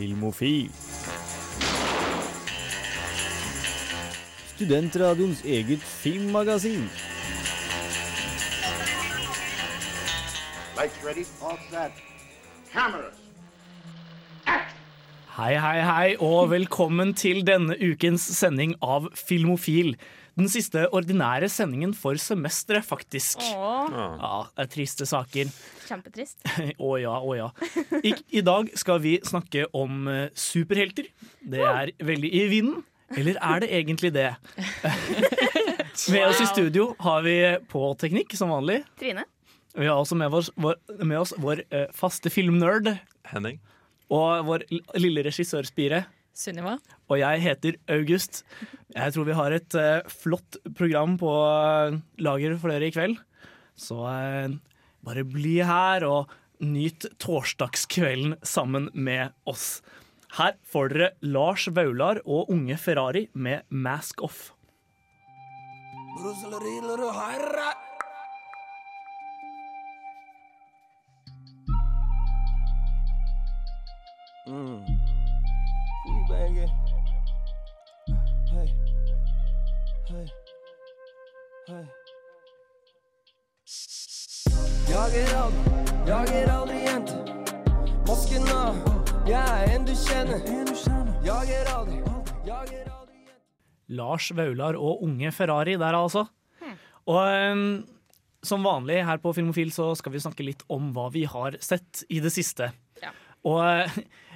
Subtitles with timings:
[0.00, 0.70] Filmofil.
[4.54, 6.88] Studentradioens eget filmmagasin.
[11.04, 11.24] Ready.
[15.36, 19.98] Hei, hei, hei, og velkommen til denne ukens sending av Filmofil.
[20.40, 23.42] Den siste ordinære sendingen for semesteret, faktisk.
[23.52, 25.50] Åh, Ja, det er triste saker.
[25.84, 26.38] kjempetrist.
[26.80, 27.48] Å ja, å ja.
[28.00, 31.10] I, I dag skal vi snakke om eh, superhelter.
[31.44, 32.80] Det er veldig i vinden.
[33.18, 34.30] Eller er det egentlig det?
[36.14, 37.34] Med oss i studio har vi
[37.68, 38.80] på teknikk, som vanlig.
[39.00, 39.26] Trine?
[39.76, 42.88] Vi har også med oss vår, med oss vår eh, faste filmnerd
[43.30, 43.60] Henning.
[44.10, 44.64] og vår
[44.98, 46.04] lille regissørspire.
[46.36, 46.78] Sunniva.
[47.10, 48.42] Og jeg heter August.
[48.94, 53.18] Jeg tror vi har et uh, flott program på uh, lager for dere i kveld.
[53.78, 54.54] Så uh,
[55.06, 59.80] bare bli her og nyt torsdagskvelden sammen med oss.
[60.36, 64.52] Her får dere Lars Vaular og Unge Ferrari med Mask Off.
[74.50, 74.99] Mm.
[76.30, 76.36] Oi,
[78.50, 78.68] Hey,
[80.10, 80.26] hey.
[81.68, 81.84] Hei.
[84.90, 85.72] Jager aldri,
[86.06, 87.16] jager aldri jente.
[88.06, 88.78] Masken av,
[89.26, 90.42] jeg er en du kjenner.
[91.26, 91.98] Jager aldri,
[92.46, 93.40] jager aldri jente.
[93.98, 96.28] Lars Vaular og Unge Ferrari der, altså.
[97.10, 97.64] Og um,
[98.46, 102.04] som vanlig her på Filmofil så skal vi snakke litt om hva vi har sett
[102.08, 102.70] i det siste.
[103.40, 103.50] Ja.
[103.50, 103.94] Og eh,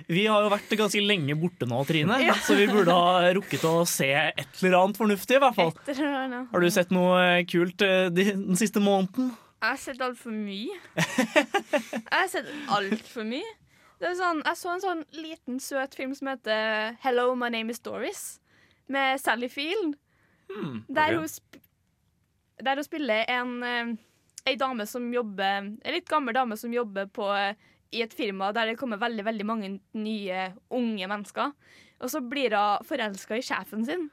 [0.09, 3.73] vi har jo vært ganske lenge borte nå, Trine, så vi burde ha rukket å
[3.89, 5.73] se et eller annet fornuftig, i hvert fall.
[6.53, 9.33] Har du sett noe eh, kult eh, den siste måneden?
[9.65, 10.77] Jeg har sett altfor mye.
[10.97, 13.53] Jeg har sett altfor mye.
[14.01, 17.73] Det er sånn, jeg så en sånn liten, søt film som heter Hello, my name
[17.73, 18.25] is Doris.
[18.93, 19.95] Med Sally Field.
[20.93, 21.57] der, hun sp
[22.61, 23.55] der hun spiller en
[24.45, 27.25] Ei dame som jobber En litt gammel dame som jobber på,
[27.95, 30.45] i et firma der det kommer veldig veldig mange nye
[30.75, 31.55] unge mennesker.
[32.03, 34.09] Og så blir hun forelska i sjefen sin.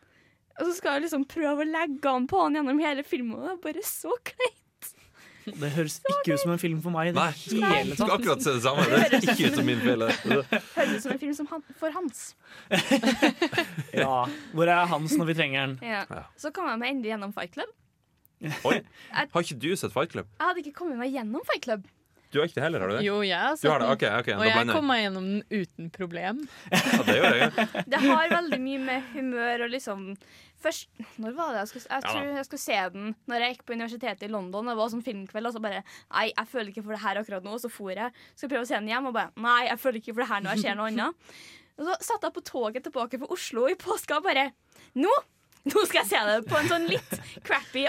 [0.59, 3.37] Og så skal hun liksom prøve å legge an på han gjennom hele filmen.
[3.39, 4.57] Og det er bare så kleint.
[5.41, 8.11] Det høres ikke ut som en film for meg Nei, hele skal tatt.
[8.19, 8.83] akkurat se det samme.
[8.85, 10.03] Det høres ikke ut som min film.
[10.05, 10.59] det.
[10.75, 12.19] Høres ut som en film som han, for Hans.
[14.03, 15.73] Ja, Hvor er Hans når vi trenger han?
[15.81, 16.03] Ja.
[16.09, 16.23] Ja.
[16.39, 17.73] Så kom jeg meg endelig gjennom Fight Club.
[18.69, 18.77] Oi,
[19.13, 20.29] Har ikke du sett Fight Club?
[20.37, 21.89] Jeg hadde ikke kommet meg gjennom Fight Club.
[22.31, 23.03] Du har ikke det heller, har du det?
[23.05, 23.89] Jo, jeg har sett den.
[23.91, 26.39] OK, ok, Og jeg kom meg gjennom den uten problem.
[26.71, 27.67] Ja, det gjør jeg.
[27.91, 30.07] Det har veldig mye med humør og liksom
[30.61, 30.87] Først,
[31.17, 33.73] Når var det jeg skulle Jeg tror jeg skulle se den Når jeg gikk på
[33.73, 34.69] universitetet i London.
[34.69, 37.47] Det var sånn filmkveld, og så bare Nei, jeg føler ikke for det her akkurat
[37.47, 37.55] nå.
[37.57, 38.13] Og så for jeg.
[38.37, 40.45] Skal prøve å se den hjem, og bare Nei, jeg føler ikke for det her
[40.45, 40.53] nå.
[40.55, 41.35] Jeg ser noe annet.
[41.81, 44.51] Og så satt jeg på toget tilbake fra Oslo i påska og bare
[45.01, 45.11] Nå!
[45.69, 47.11] Nå skal jeg se det på en sånn litt
[47.45, 47.83] crappy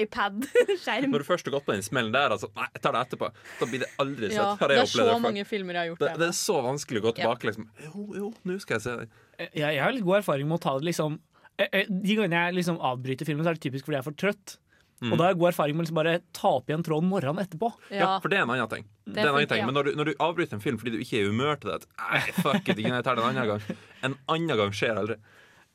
[0.00, 1.10] iPad-skjerm.
[1.12, 3.30] Når du først har gått på den smellen der, altså, nei, jeg tar det etterpå.
[3.60, 4.38] Da blir det aldri sett.
[4.40, 6.28] Ja, det er så mange filmer jeg har gjort det, det.
[6.32, 7.50] er så vanskelig å gå tilbake.
[7.50, 7.68] Liksom.
[7.88, 9.08] Jo, jo, nå skal jeg se det.
[9.44, 11.18] Jeg, jeg har litt god erfaring med å ta det liksom
[11.60, 14.08] eh, eh, De gangene jeg liksom avbryter filmen, så er det typisk fordi jeg er
[14.08, 14.56] for trøtt.
[15.04, 15.10] Mm.
[15.12, 17.42] Og da har jeg god erfaring med å liksom bare ta opp igjen tråden morgenen
[17.42, 17.68] etterpå.
[17.92, 18.12] Ja, Ja.
[18.24, 18.86] for det er en annen ting.
[19.04, 19.60] Det er en funker, annen ting.
[19.60, 19.66] ja.
[19.68, 21.68] Men når du, når du avbryter en film fordi du ikke er i humør til
[21.74, 23.76] det at, Nei, fuck it, jeg tar det en annen gang.
[24.08, 25.18] En annen gang skjer aldri.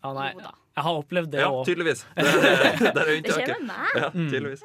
[0.01, 0.31] Ja, nei.
[0.75, 2.05] Jeg har opplevd det Ja, tydeligvis.
[2.15, 3.95] Det det, det er Det skjer med meg.
[3.99, 4.63] Ja, tydeligvis.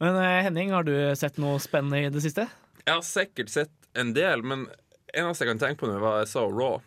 [0.00, 2.46] Men eh, Henning, har du sett noe spennende i det siste?
[2.84, 4.66] Jeg har sikkert sett en del, men
[5.12, 6.78] eneste jeg kan tenke på nå, var jeg så Raw.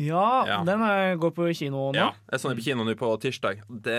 [0.00, 0.60] Ja, Ja.
[0.64, 0.80] den
[1.20, 1.98] går på kino nå.
[1.98, 3.60] Ja, jeg så den på kino nå på tirsdag.
[3.68, 3.98] Det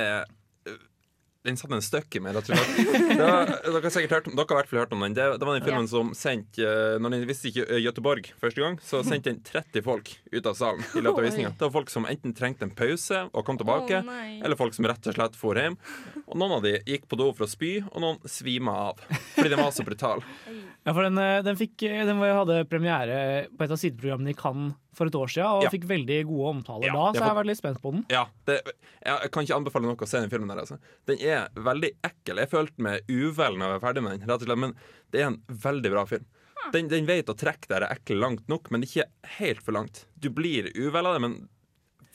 [1.44, 2.92] den satte en støkk i meg, rett og slett.
[3.14, 5.16] Det var, dere har sikkert hørt om, dere har hvert fall hørt om den.
[5.18, 8.78] Det, det var den filmen som sendte eh, Når den visste ikke Göteborg første gang,
[8.84, 11.52] så sendte den 30 folk ut av salen i løpet av visninga.
[11.58, 14.88] Det var folk som enten trengte en pause og kom tilbake, oh, eller folk som
[14.88, 15.76] rett og slett for hjem.
[16.24, 19.04] Og noen av de gikk på do for å spy, og noen svima av.
[19.36, 20.24] Fordi den var så brutal.
[20.84, 24.36] Ja, for den, eh, den, fikk, eh, den hadde premiere på et av sideprogrammene i
[24.36, 25.72] Cannes for et år siden, og Ja.
[25.74, 28.06] fikk veldig gode omtaler Ja, da, så jeg har vært litt spent på den.
[28.14, 28.60] Ja, det,
[29.04, 30.62] jeg, kan ikke anbefale noe å se den filmen der.
[30.64, 30.78] Altså.
[31.10, 32.42] Den er veldig ekkel.
[32.44, 34.76] Jeg følte meg uvel når jeg var ferdig med den, rett og slett, men
[35.12, 36.26] det er en veldig bra film.
[36.72, 40.06] Den, den vet å trekke det ekle langt nok, men ikke helt for langt.
[40.16, 41.36] Du blir uvel av det, men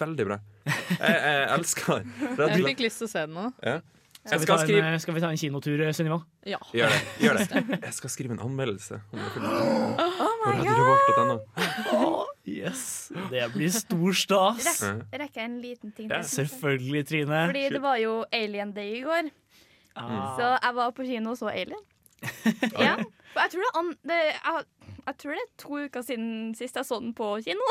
[0.00, 0.40] veldig bra.
[0.68, 2.12] Jeg, jeg elsker den.
[2.38, 3.46] Jeg fikk lyst til å se den nå.
[3.66, 3.80] Ja.
[4.28, 6.18] Skal vi, skal ta en, eh, skal vi ta en kinotur, eh, Sunniva?
[6.44, 6.58] Ja.
[6.74, 6.98] Gjør det.
[7.22, 9.22] gjør det Jeg skal skrive en anmeldelse om
[10.44, 11.40] den filmen.
[11.92, 14.68] Oh, Yes, Det blir stor stas.
[14.82, 16.22] Rek, rekker jeg en liten ting Ja.
[16.22, 16.30] til?
[16.30, 17.42] Selvfølgelig, Trine.
[17.50, 19.30] Fordi det var jo Alien Day i går.
[19.96, 20.36] Ah.
[20.38, 21.84] Så jeg var på kino og så Alien.
[22.78, 22.96] Ja,
[23.32, 24.64] for jeg tror det, an, det jeg,
[25.06, 27.68] jeg tror det er to uker siden sist jeg så den på kino.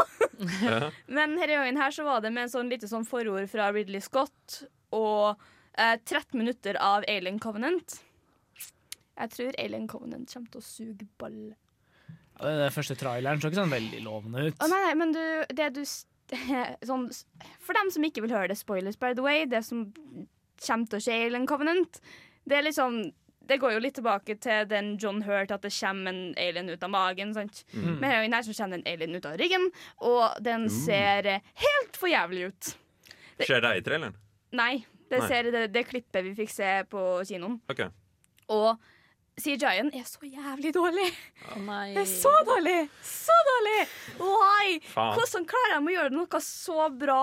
[0.62, 0.90] Ja.
[1.08, 4.00] Men denne gangen her så var det med en sånn lite sånn forord fra Ridley
[4.06, 4.62] Scott
[4.96, 5.36] og
[5.78, 7.98] eh, 13 minutter av Alien Covenant.
[9.18, 11.56] Jeg tror Alien Covenant kommer til å suge ball.
[12.42, 14.58] Den første traileren så ikke sånn veldig lovende ut.
[14.62, 15.24] Å nei, nei, men du,
[15.58, 15.84] det du
[16.90, 17.08] sånn,
[17.64, 19.88] For dem som ikke vil høre det, spoilers by the way, det som
[20.64, 22.02] kommer til å skje i Alien Covenant,
[22.48, 23.08] det er liksom
[23.48, 26.84] det går jo litt tilbake til den John Hurt, at det kommer en alien ut
[26.84, 27.34] av magen.
[27.36, 27.64] sant?
[27.72, 27.94] Mm.
[28.02, 29.70] Men her her så kommer det en alien ut av ryggen,
[30.04, 32.74] og den ser eh, helt for jævlig ut.
[33.40, 34.18] Skjer det i traileren?
[34.52, 35.28] Nei, det Nei.
[35.32, 37.60] ser det, det klippet vi fikk se på kinoen.
[37.72, 37.86] OK.
[38.52, 38.76] Og
[39.38, 41.06] CGI-en er så jævlig dårlig.
[41.54, 41.92] Oh nei.
[41.94, 42.88] Det er så dårlig!
[43.06, 43.84] Så dårlig!
[44.18, 44.80] Why?
[44.90, 45.12] Faen.
[45.14, 47.20] Hvordan klarer de å gjøre noe så bra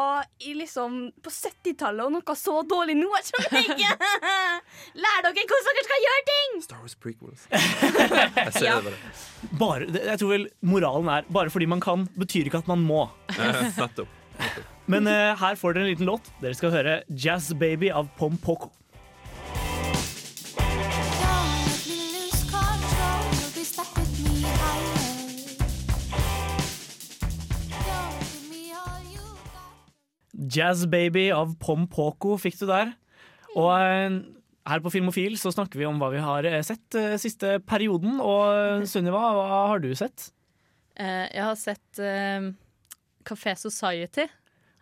[0.47, 3.09] i liksom på 70-tallet, og noe så dårlig nå?
[3.19, 4.13] Jeg skjønner ikke!
[5.03, 6.55] Lær dere hvordan dere skal gjøre ting!
[6.69, 7.49] Star Wars prequels.
[8.45, 8.77] Jeg ser Ja.
[8.79, 9.59] det bare.
[9.65, 13.09] Bare, jeg tror vel moralen er bare fordi man kan, betyr ikke at man må.
[13.81, 14.23] Nettopp.
[14.91, 16.31] Men uh, her får dere en liten låt.
[16.43, 18.71] Dere skal høre 'Jazz Baby' av Pom Poko.
[30.45, 30.53] Got.
[30.53, 32.95] 'Jazz Baby' av Pom Poko fikk du der.
[33.55, 34.21] Og eh,
[34.69, 38.21] her på Filmofil så snakker vi om hva vi har eh, sett eh, siste perioden.
[38.23, 40.31] Og Sunniva, hva har du sett?
[40.95, 42.53] Jeg har sett uh,
[43.27, 44.29] Café Society.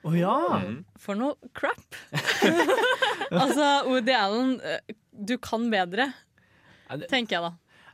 [0.05, 0.35] Å ja!
[0.61, 0.83] Mm.
[1.01, 1.97] For noe crap!
[3.31, 4.59] altså, Woody Allen,
[5.09, 6.11] du kan bedre,
[7.09, 7.53] tenker jeg da.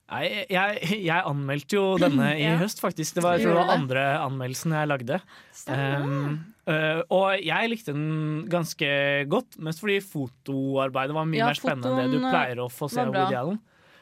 [0.08, 2.56] Nei, jeg, jeg anmeldte jo denne i Ja.
[2.62, 3.18] høst, faktisk.
[3.18, 5.20] Det var, jeg tror det var andre anmeldelsen jeg lagde.
[5.68, 6.38] Um,
[6.72, 8.90] øh, og jeg likte den ganske
[9.32, 12.90] godt, mest fordi fotoarbeidet var mye Ja, mer spennende enn det du pleier å få
[12.92, 13.14] se av.
[13.14, 13.58] Woody Allen.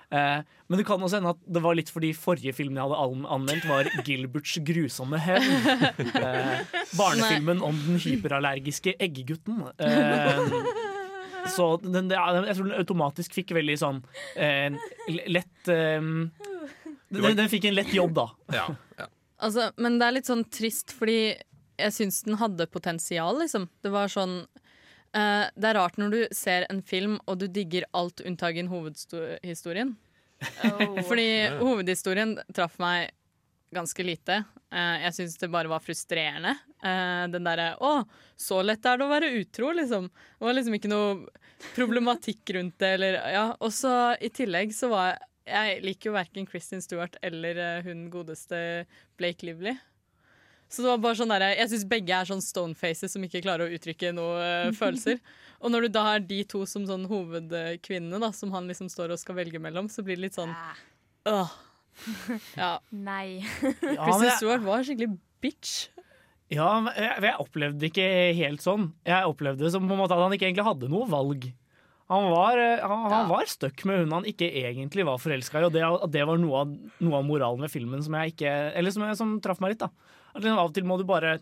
[0.07, 0.39] Uh,
[0.71, 3.65] men det kan også hende at det var litt fordi forrige film jeg hadde anmeldt,
[3.67, 5.67] var 'Gilberts grusomme hevn'.
[6.15, 6.63] Uh,
[6.95, 9.65] barnefilmen om den hyperallergiske eggegutten.
[9.79, 10.55] Eh,
[11.57, 14.01] så den, jeg tror den automatisk fikk veldig sånn
[14.35, 14.75] eh,
[15.31, 18.27] lett eh, den, den fikk en lett jobb, da.
[18.55, 18.67] Ja,
[18.99, 19.11] ja.
[19.37, 21.37] Altså, men det er litt sånn trist, fordi
[21.77, 23.69] jeg syns den hadde potensial, liksom.
[23.85, 27.89] Det var sånn uh, Det er rart når du ser en film og du digger
[27.97, 29.95] alt unntagen hovedhistorien.
[31.09, 31.29] Fordi
[31.61, 33.13] hovedhistorien traff meg
[33.77, 34.43] ganske lite.
[34.73, 36.55] Uh, jeg syns det bare var frustrerende.
[36.85, 38.05] Uh, den derre 'Å,
[38.37, 40.09] så lett er det å være utro', liksom.
[40.09, 41.27] Det var liksom ikke noe
[41.75, 43.47] problematikk rundt det, eller Ja.
[43.61, 48.09] Og så i tillegg så var jeg Jeg liker jo verken Kristin Stewart eller hun
[48.11, 48.85] godeste
[49.17, 49.77] Blake Lively.
[50.69, 53.69] Så det var bare sånn der, Jeg syns begge er sånn stonefaces som ikke klarer
[53.69, 55.21] å uttrykke noe eh, følelser.
[55.63, 59.15] Og når du da har de to som sånn hovedkvinnene, da, som han liksom står
[59.15, 60.53] og skal velge mellom, så blir det litt sånn
[61.27, 61.55] Åh.
[62.61, 62.75] Ja.
[62.93, 63.41] Nei.
[63.81, 65.87] Kristen Stewart var skikkelig bitch.
[66.53, 68.09] Ja, men jeg, jeg opplevde det ikke
[68.39, 68.91] helt sånn.
[69.09, 71.49] Jeg opplevde det som på en måte at han ikke egentlig hadde noe valg.
[72.13, 73.23] Han var, eh, han, han Ja.
[73.33, 75.83] var stuck med hun han ikke egentlig var forelska i, og det,
[76.15, 79.19] det var noe av, noe av moralen ved filmen som jeg ikke Eller som, jeg,
[79.19, 79.91] som traff meg litt, da.
[80.37, 81.39] At liksom av og til må du bare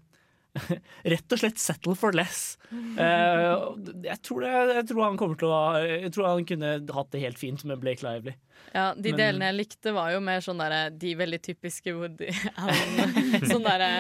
[1.11, 2.56] Rett og slett settle for less.
[2.70, 3.75] Uh,
[4.06, 7.23] jeg, tror det, jeg tror han kommer til å Jeg tror han kunne hatt det
[7.25, 8.37] helt fint med Blake Lively.
[8.75, 12.30] Ja, De Men- delene jeg likte, var jo mer sånn derre de veldig typiske Woody
[12.54, 13.19] Allen.
[13.50, 13.90] Sånn derre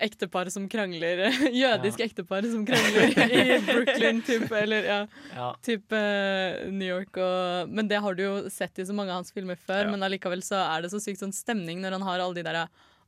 [0.00, 1.22] ektepar som krangler.
[1.54, 4.50] Jødisk ektepar som krangler i Brooklyn, type.
[4.56, 5.00] Eller ja,
[5.36, 5.48] Ja.
[5.66, 9.20] type eh, New York og Men det har du jo sett i så mange av
[9.22, 9.90] hans filmer før, Ja.
[9.94, 12.64] men allikevel så er det så sykt sånn stemning når han har alle de der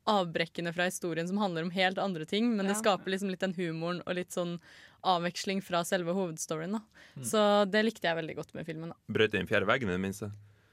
[0.09, 3.55] avbrekkene fra historien som handler om helt andre ting, men det skaper liksom litt den
[3.55, 4.57] humoren og litt sånn
[5.07, 6.79] avveksling fra selve hovedstoryen.
[6.79, 6.81] da.
[7.15, 7.27] Mm.
[7.27, 8.95] Så det likte jeg veldig godt med filmen.
[8.95, 8.99] da.
[9.07, 10.31] Brøt inn fjerde veggen, i det minste.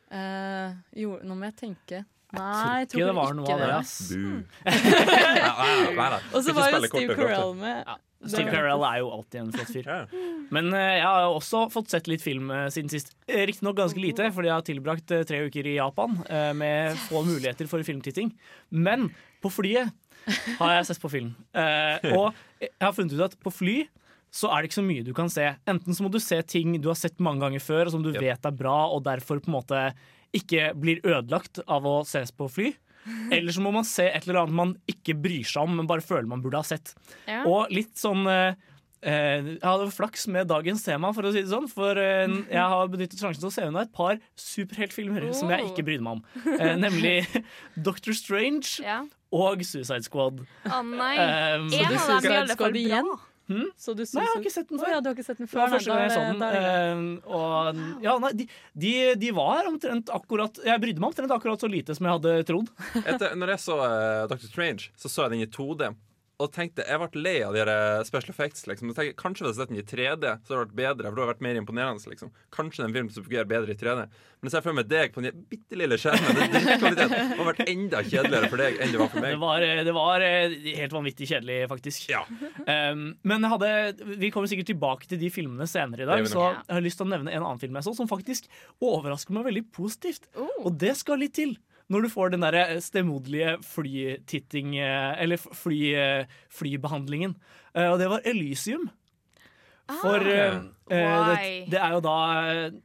[0.10, 2.04] Eh, jo, nå må jeg tenke.
[2.36, 3.70] Nei, tror jeg ikke tror det var noe av det.
[3.80, 3.96] ass.
[6.36, 7.16] Og så var jo Steve.
[7.18, 7.84] Carell med.
[7.88, 7.96] Ja.
[8.28, 9.88] Steve Carell er jo alltid en flott fyr.
[10.54, 13.14] Men uh, jeg har jo også fått sett litt film uh, siden sist.
[13.32, 17.00] Eh, Riktignok ganske lite, fordi jeg har tilbrakt uh, tre uker i Japan eh, med
[17.08, 18.34] få muligheter for filmtitting.
[18.76, 19.08] Men
[19.42, 19.94] på flyet
[20.60, 21.32] har jeg sett på film.
[21.56, 23.78] Eh, og jeg har funnet ut at på fly
[24.36, 25.48] så er det ikke så mye du kan se.
[25.72, 28.12] Enten så må du se ting du har sett mange ganger før, og som du
[28.12, 28.20] Yep.
[28.28, 29.80] vet er bra, og derfor på en måte
[30.36, 32.72] ikke blir ødelagt av å ses på fly.
[33.34, 36.04] Eller så må man se et eller annet man ikke bryr seg om, men bare
[36.06, 36.92] føler man burde ha sett.
[37.26, 37.42] Ja.
[37.50, 38.54] Og litt sånn eh,
[39.02, 41.70] eh, Jeg hadde flaks med dagens tema, for å si det sånn.
[41.72, 45.72] For eh, jeg har benyttet sjansen til å se unna et par superheltfilmer som jeg
[45.72, 46.22] ikke brydde meg om.
[46.60, 47.16] Eh, nemlig
[47.90, 49.00] Doctor Strange Ja.
[49.34, 50.44] og Suicide Squad.
[50.70, 51.16] Å nei.
[51.18, 53.18] Um, En av dem i alle fall bra.
[53.98, 54.88] Du Nei, jeg har ikke sett den før.
[54.88, 55.76] Oh, ja, du har ikke sett den Det var før?
[55.78, 56.44] første gang jeg så den.
[56.60, 58.48] eh, og ja, nei, de,
[58.86, 58.92] de,
[59.24, 62.70] de var omtrent akkurat Jeg brydde meg omtrent akkurat så lite som jeg hadde trodd.
[63.04, 64.46] Etter, når jeg så uh, Dr.
[64.52, 65.90] Strange, så så jeg den i 2D.
[66.40, 68.64] Og tenkte, Jeg ble lei av de her eh, special effects.
[68.70, 68.94] Liksom.
[68.94, 71.10] Jeg tenkte, kanskje hvis jeg hadde sett den i 3D, så hadde det vært bedre.
[71.10, 72.32] For det hadde vært mer imponerende liksom.
[72.56, 74.06] Kanskje den filmen som fungerer bedre i 3D.
[74.40, 76.40] Men jeg ser for meg deg på den bitte lille skjermen.
[76.40, 79.42] Det, det hadde ha vært enda kjedeligere for deg enn det var for Det meg.
[79.44, 82.08] var, eh, det var eh, helt vanvittig kjedelig, faktisk.
[82.14, 82.24] Ja.
[82.64, 83.74] Um, men jeg hadde,
[84.24, 87.02] vi kommer sikkert tilbake til de filmene senere i dag, Det så jeg har lyst
[87.04, 88.48] til å nevne en annen film jeg så, som faktisk
[88.80, 90.32] overrasker meg veldig positivt.
[90.40, 90.48] Oh.
[90.70, 91.58] Og det skal litt til.
[91.90, 97.36] Når du får den der stemoderlige flytitting eh, Eller fly, eh, flybehandlingen.
[97.76, 98.90] Eh, Og det var Elysium.
[100.02, 102.18] For eh, eh, det, det er jo da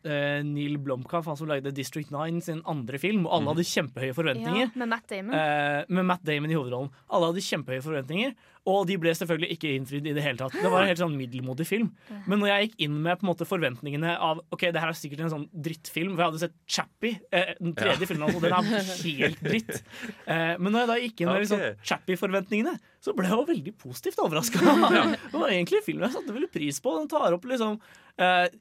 [0.04, 4.16] uh, Neil Blomkamp, han som lagde District 9 sin andre film, og alle hadde kjempehøye
[4.16, 4.66] forventninger.
[4.66, 5.36] Ja, med Matt Damon.
[5.38, 6.90] Eh, med Matt Damon i hovedrollen.
[7.08, 8.34] Alle hadde kjempehøye forventninger,
[8.64, 10.54] og de ble selvfølgelig ikke innfridd i det hele tatt.
[10.56, 11.90] Det var en helt sånn middelmodig film.
[12.30, 14.96] Men når jeg gikk inn med på en måte forventningene av Ok, det her er
[14.96, 18.56] sikkert en sånn drittfilm, for jeg hadde sett Chappie, uh, den tredje filmen, altså, den
[18.56, 19.76] er helt dritt.
[20.24, 21.44] Eh, men når jeg da gikk inn med okay.
[21.44, 24.62] liksom, Chappie-forventningene, så ble jeg jo veldig positivt overraska.
[25.32, 26.96] det var egentlig en film jeg satte veldig pris på.
[27.00, 27.93] Den tar opp liksom eh,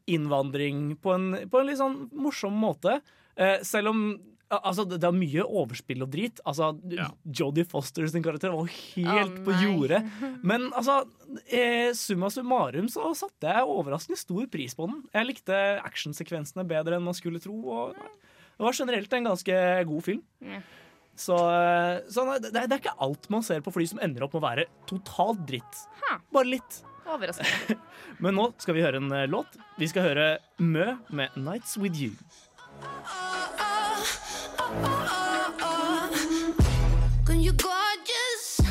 [0.10, 2.96] innvandring på en, på en litt sånn morsom måte.
[3.38, 4.06] Eh, selv om
[4.54, 6.38] Altså, det er mye overspill og drit.
[6.46, 6.68] Altså,
[7.26, 10.04] Jodie Foster sin karakter var helt oh, på jordet.
[10.50, 11.00] Men altså,
[11.48, 15.02] eh, summa summarum så satte jeg overraskende stor pris på den.
[15.16, 17.56] Jeg likte actionsekvensene bedre enn man skulle tro.
[17.66, 19.60] Og det var generelt en ganske
[19.90, 20.24] god film.
[20.46, 20.62] Ja.
[21.18, 24.38] Så, eh, så det, det er ikke alt man ser på fly som ender opp
[24.38, 25.86] med å være totalt dritt.
[26.06, 26.20] Ha.
[26.34, 26.84] Bare litt.
[27.06, 27.78] Overraskende.
[28.24, 29.58] Men nå skal vi høre en eh, låt.
[29.78, 32.16] Vi skal høre Mø med 'Nights With You'.
[37.28, 38.62] When you're gorgeous,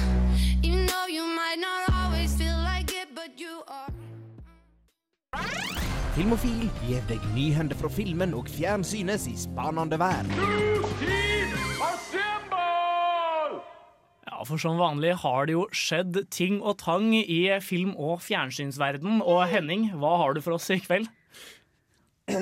[0.62, 3.92] you know you might not always feel like it, but you are.
[6.14, 11.21] Filmofil gir deg nyhender fra filmen og fjernsynets i spanende vær.
[14.42, 19.20] Ja, for som vanlig har det jo skjedd ting og tang i film- og fjernsynsverden.
[19.22, 21.06] Og Henning, hva har du for oss i kveld?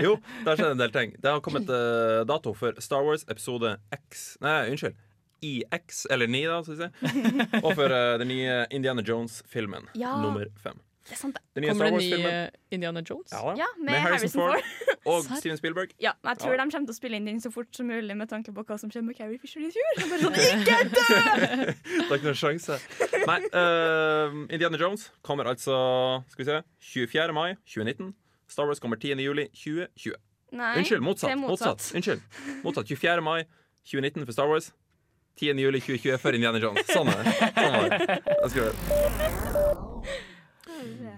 [0.00, 1.12] Jo, det har skjedd en del ting.
[1.20, 4.96] Det har kommet uh, dato for Star Wars episode X Nei, unnskyld.
[5.42, 6.88] IX, eller 9, da, skal vi si.
[7.60, 10.14] Og for uh, den nye Indiana Jones-filmen Ja.
[10.22, 10.80] nummer fem.
[11.02, 11.42] Det er sant, det.
[11.56, 12.32] Den nye Kommer Star det
[12.70, 13.32] ny Indiana Jones?
[13.32, 13.54] Ja.
[13.58, 14.68] Ja, med Harrison Ford.
[15.04, 15.40] og Serr?
[15.40, 15.94] Steven Spielberg.
[16.00, 18.16] Ja, men jeg tror de kommer til å spille inn den så fort som mulig
[18.16, 20.02] med tanke på hva som skjer med Carrie Fisher i fjor.
[20.22, 21.06] Sånn, ikke dø!
[21.10, 22.78] Det er ikke noen sjanse.
[23.26, 25.74] Nei, uh, Indiana Jones kommer altså
[26.32, 26.60] Skal vi se
[26.94, 27.34] 24.
[27.34, 28.12] mai 2019.
[28.52, 29.18] Star Wars kommer 10.
[29.26, 30.14] juli 2020.
[30.52, 31.30] Nei, Unnskyld, det motsatt.
[31.32, 31.90] er motsatt.
[31.96, 32.22] Unnskyld.
[32.62, 32.86] Motsatt.
[32.92, 33.22] 24.
[33.24, 33.42] mai
[33.88, 34.70] 2019 for Star Wars.
[35.40, 35.56] 10.
[35.58, 36.84] juli 2020 for Indiana Jones.
[36.92, 37.32] Sånn er det.
[37.56, 38.18] Sånn er det.
[38.28, 40.28] Jeg skal gjøre det.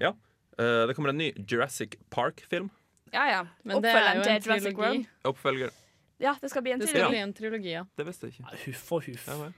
[0.00, 0.12] Ja.
[0.59, 2.71] Eh, det kommer en ny Jurassic Park-film.
[3.12, 3.40] Ja, ja.
[3.64, 4.76] Men det er jo en Jurassic trilogi.
[4.80, 5.06] World.
[5.25, 5.71] Oppfølger.
[6.23, 7.14] Ja, det skal bli en Det skal trilogi.
[7.14, 7.85] bli en trilogi, ja.
[7.99, 8.59] Det visste jeg ikke.
[8.66, 9.26] Huff og huff.
[9.28, 9.52] Ja, vel.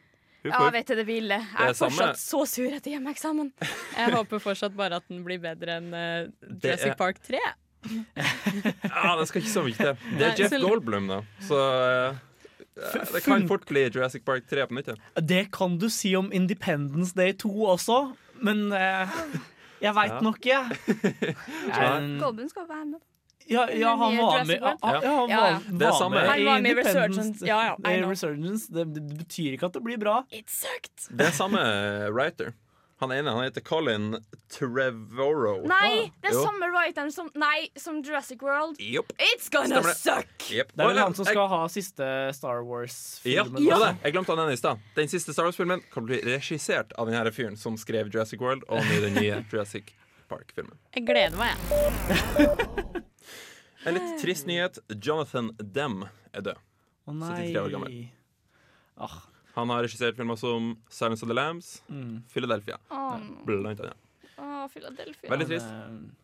[0.47, 0.73] Huff, Ja, huff.
[0.73, 1.39] vet du det ville.
[1.41, 3.53] Jeg er samme- fortsatt så sur etter hjemmeeksamen.
[3.97, 7.41] Jeg håper fortsatt bare at den blir bedre enn eh, Det Jurassic er- Park 3.
[8.17, 9.93] Ja, det skal ikke så mye til.
[9.95, 11.21] Det Nei, er Jeff så- Goldblum, da.
[11.47, 11.61] Så
[12.11, 12.17] eh,
[13.13, 14.89] det kan fort bli Jurassic Park 3 på nytt.
[14.93, 15.21] Ja.
[15.21, 18.01] Det kan du si om Independence Day 2 også,
[18.43, 19.09] men eh,
[19.83, 20.21] jeg veit Ja.
[20.21, 20.65] nok, jeg.
[21.69, 23.01] Jeg- skal være med.
[23.51, 24.57] Ja, ja, han var med.
[24.59, 25.59] Ja, ja, han var, ja.
[25.71, 26.17] Det er var samme.
[26.17, 27.47] med Han i var med i Resurgence.
[27.47, 28.07] Ja, ja.
[28.11, 28.67] Resurgence.
[28.75, 30.17] Det, det betyr ikke at det blir bra.
[30.33, 31.17] It sucked.
[31.19, 31.61] Det er samme
[32.11, 32.53] writer.
[32.99, 34.17] Han ene han heter Colin
[34.49, 35.67] Trevorrow.
[35.69, 36.45] Nei, det er Jo.
[36.47, 38.79] samme writeren som Nei, som Jurassic World.
[38.81, 39.13] Yep.
[39.19, 39.97] It's gonna Stemmer det.
[40.01, 40.47] suck!
[40.51, 40.73] Yep.
[40.73, 43.61] Det er vel han som skal ha siste Star Wars-filmen.
[43.67, 43.79] Ja.
[43.85, 43.91] ja.
[44.03, 44.81] Jeg glemte han ene i stad.
[44.97, 48.65] Den siste Star Wars-filmen kan bli regissert av den her fyren som skrev Jurassic World
[48.73, 49.93] og den nye Jurassic
[50.33, 50.79] Park-filmen.
[50.97, 53.03] Jeg gleder meg, jeg.
[53.87, 54.81] En litt trist nyhet.
[54.99, 56.01] Jonathan Dem
[56.35, 56.65] er død.
[57.07, 57.93] Å 73 år gammel.
[57.93, 58.09] nei.
[58.97, 59.21] Ah,
[59.57, 62.23] Han har regissert filmer som Silence of the Lambs, mm.
[62.33, 63.43] Philadelphia, Oh, no.
[63.49, 63.97] blant annet.
[64.37, 65.31] Oh, Philadelphia.
[65.33, 65.67] Veldig trist.
[65.67, 66.23] Eh,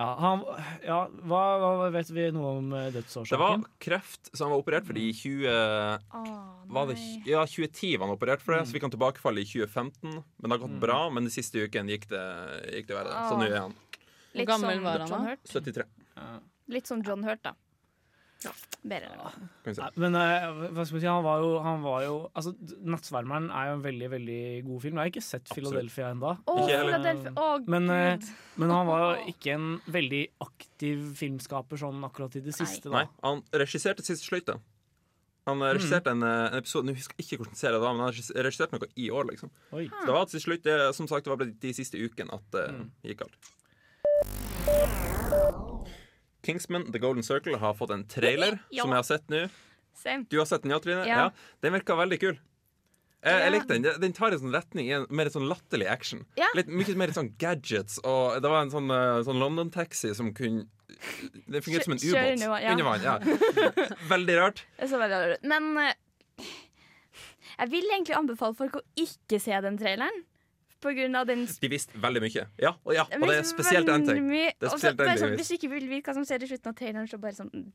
[0.00, 0.44] Ja, han,
[0.86, 3.32] ja hva, hva vet vi noe om dødsårsaken?
[3.32, 5.48] Det var kreft som han var operert for i 20...
[6.14, 6.28] Oh,
[6.70, 6.94] Var det,
[7.26, 10.12] ja, 2010 var han operert for det, så fikk han tilbakefall i 2015.
[10.14, 10.80] Men det har gått Mm.
[10.84, 12.22] bra, men den siste uken gikk det,
[12.76, 13.16] gikk det verre.
[13.28, 13.74] Så nå er han
[14.36, 15.18] Hvor gammel var han da?
[15.32, 15.42] Hurt.
[15.50, 15.84] 73.
[16.16, 16.28] Ja.
[16.70, 17.54] Litt som John Hurt, da.
[18.80, 19.10] Bedre.
[19.66, 19.80] Vi si.
[19.82, 23.50] Nei, Men uh, hva skal vi si, han var jo, han var jo altså, 'Nattsvermeren'
[23.52, 24.96] er jo en veldig veldig god film.
[24.96, 25.68] Jeg har ikke sett Absolutt.
[25.68, 26.32] Philadelphia ennå.
[26.48, 26.64] Oh.
[26.64, 32.44] Å, Men, uh, Men han var jo ikke en veldig aktiv filmskaper sånn akkurat i
[32.46, 32.88] det siste.
[32.88, 33.28] Nei, Da.
[33.28, 34.56] han regisserte siste sløyte.
[35.48, 37.94] Han regisserte regisserte en, eh, en episode Nå husker jeg ikke hvordan serie det var,
[37.96, 38.12] men han
[38.44, 39.50] regisserte noe i år, liksom.
[39.72, 39.88] Oi.
[39.88, 42.66] Så det var til slutt, det, som sagt, det var de siste ukene at det
[43.08, 43.50] gikk galt.
[46.46, 48.82] Kingsman The Golden Circle har fått en trailer Ja.
[48.84, 49.48] som jeg har sett nå.
[50.00, 50.24] Same.
[50.30, 51.04] Du har sett den, ja, Trine?
[51.06, 51.30] Ja.
[51.60, 52.38] Den virka veldig kul.
[53.20, 54.00] Jeg, jeg likte den.
[54.00, 56.22] Den tar en sånn retning i en mer sånn latterlig action.
[56.40, 56.46] Ja.
[56.56, 57.98] Litt, mye mer sånn gadgets.
[58.00, 60.64] Og det var en sånn, eh, sånn London-taxi som kunne
[61.46, 62.32] Det fungerte som en ubåt.
[62.32, 62.70] under vann, ja.
[62.72, 63.96] Under vann, ja.
[64.14, 64.64] Veldig rart.
[64.78, 65.44] Det er så veldig rart.
[65.44, 66.48] Men eh,
[67.60, 70.24] jeg vil egentlig anbefale folk å ikke se den traileren.
[70.80, 72.46] På grunn av den De visste veldig mye.
[72.58, 74.28] Ja, og, ja, og det er spesielt én ting.
[74.30, 76.42] Det er spesielt bare en ting, sånn, hvis- du ikke vil vite hva som skjer
[76.42, 77.72] i slutten av traileren, så bare sånn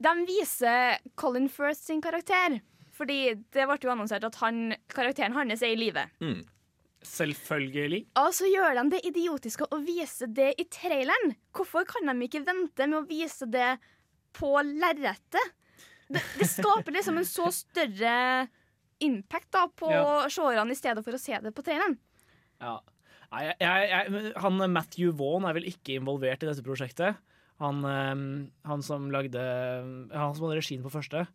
[0.00, 2.60] De viser Colin Firth sin karakter.
[2.98, 6.02] Fordi det ble jo annonsert at han, karakteren hans er i live.
[6.20, 6.40] Mm.
[7.06, 8.00] Selvfølgelig.
[8.18, 11.36] Og så gjør de det idiotiske å vise det i traileren.
[11.54, 13.76] Hvorfor kan de ikke vente med å vise det
[14.34, 15.54] på lerretet?
[16.08, 18.48] Det, det skaper liksom en så større
[19.00, 20.28] impact da på Ja.
[20.28, 21.98] seerne i stedet for å se det på traileren.
[22.60, 22.78] Ja.
[23.30, 27.16] Nei, jeg, jeg, jeg, han Matthew Vaughn er vel ikke involvert i dette prosjektet.
[27.60, 29.38] Han, eh, han som lagde
[30.14, 31.26] Han som hadde regien på første.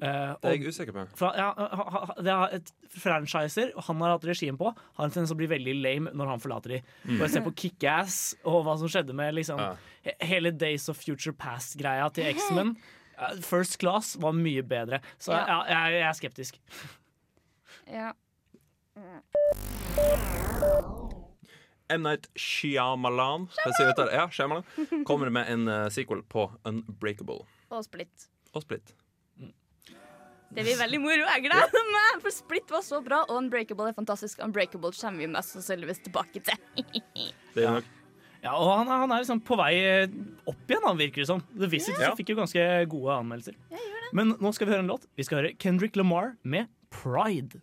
[0.00, 1.02] Uh, Det er jeg usikker på.
[1.14, 5.10] fra, ja, ha- ha- det er et franchiser han har hatt regien på, har en
[5.12, 6.78] tendens til å bli veldig lame når han forlater de.
[7.18, 9.74] Bare se på Kickass og hva som skjedde med liksom, Ja.
[10.24, 12.76] hele Days of Future Past-greia til X-Men.
[13.44, 15.00] First Class var mye bedre.
[15.18, 15.44] Så Ja.
[15.46, 16.60] ja, jeg, jeg er skeptisk.
[17.90, 18.12] Ja.
[21.90, 22.02] M.
[22.02, 23.48] Night Shyamalan,
[23.96, 24.12] det?
[24.14, 24.64] Ja, Shyamalan
[25.06, 27.42] kommer med en eh, sequel på Unbreakable.
[27.70, 28.28] Og Split.
[28.54, 28.94] Og Split.
[30.50, 31.26] Det blir veldig moro.
[31.30, 34.40] Jeg gleder meg, for Split var så bra, og Unbreakable er fantastisk.
[34.42, 36.58] Unbreakable kommer vi mest sannsynligvis tilbake til.
[37.54, 37.90] Det er nok
[38.42, 40.12] Ja, og han, er- han er liksom på vei eh,
[40.48, 41.42] opp igjen, han virker det som.
[41.58, 42.14] The Visit yeah.
[42.16, 43.58] fikk jo ganske gode anmeldelser.
[44.16, 45.04] Men nå skal vi høre en låt.
[45.18, 47.60] Vi skal høre Kendrick Lamar med Pride.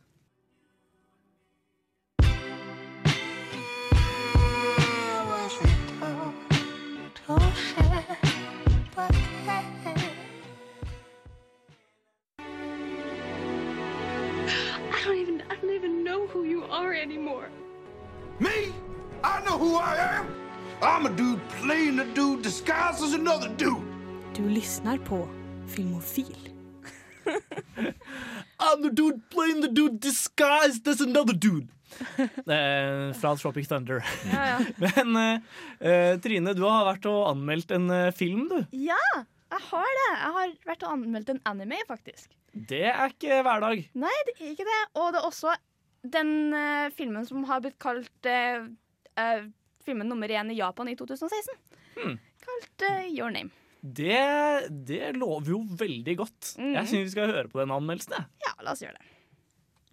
[14.90, 17.50] I don't even I don't even know who you are anymore.
[18.40, 18.74] Me?
[19.24, 20.47] I know who I am.
[20.82, 23.82] I'm a dude playing a dude disguised as another dude.
[24.36, 25.28] Du lyssnar på
[25.68, 26.38] Filmofil.
[28.60, 31.68] I'm the dude playing the dude disguised as another dude.
[32.48, 34.04] Eh, fra Tropic Thunder.
[34.34, 34.58] Ja, ja.
[35.06, 35.40] Men eh,
[35.90, 38.58] eh, Trine, du har vært og anmeldt en eh, film, du.
[38.76, 39.00] ja,
[39.48, 40.10] jeg har det.
[40.12, 42.36] Jeg har vært og anmeldt en anime, faktisk.
[42.54, 43.86] Det er ikke hverdag.
[43.98, 44.82] Nei, det er ikke det.
[45.00, 45.56] Og det er også
[46.18, 48.68] den eh, filmen som har blitt kalt eh,
[49.18, 49.48] eh,
[49.88, 51.58] filmen nummer én i Japan i 2016.
[51.98, 52.18] Hmm.
[52.44, 53.54] Kalt uh, Your Name.
[53.82, 56.56] Det, det lover jo veldig godt.
[56.58, 56.74] Mm.
[56.74, 58.26] Jeg syns vi skal høre på den anmeldelsen.
[58.44, 59.14] Ja, la oss gjøre det.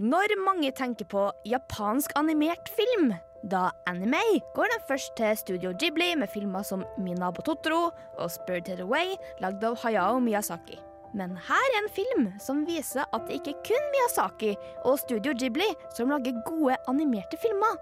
[0.03, 3.13] Når mange tenker på japansk animert film,
[3.51, 4.23] da anime,
[4.57, 9.63] går den først til Studio Ghibli med filmer som Minabo Totoro og Spirited Away, lagd
[9.63, 10.81] av Hayao Miyazaki.
[11.15, 15.35] Men her er en film som viser at det ikke er kun Miyazaki og Studio
[15.39, 17.79] Ghibli som lager gode animerte filmer.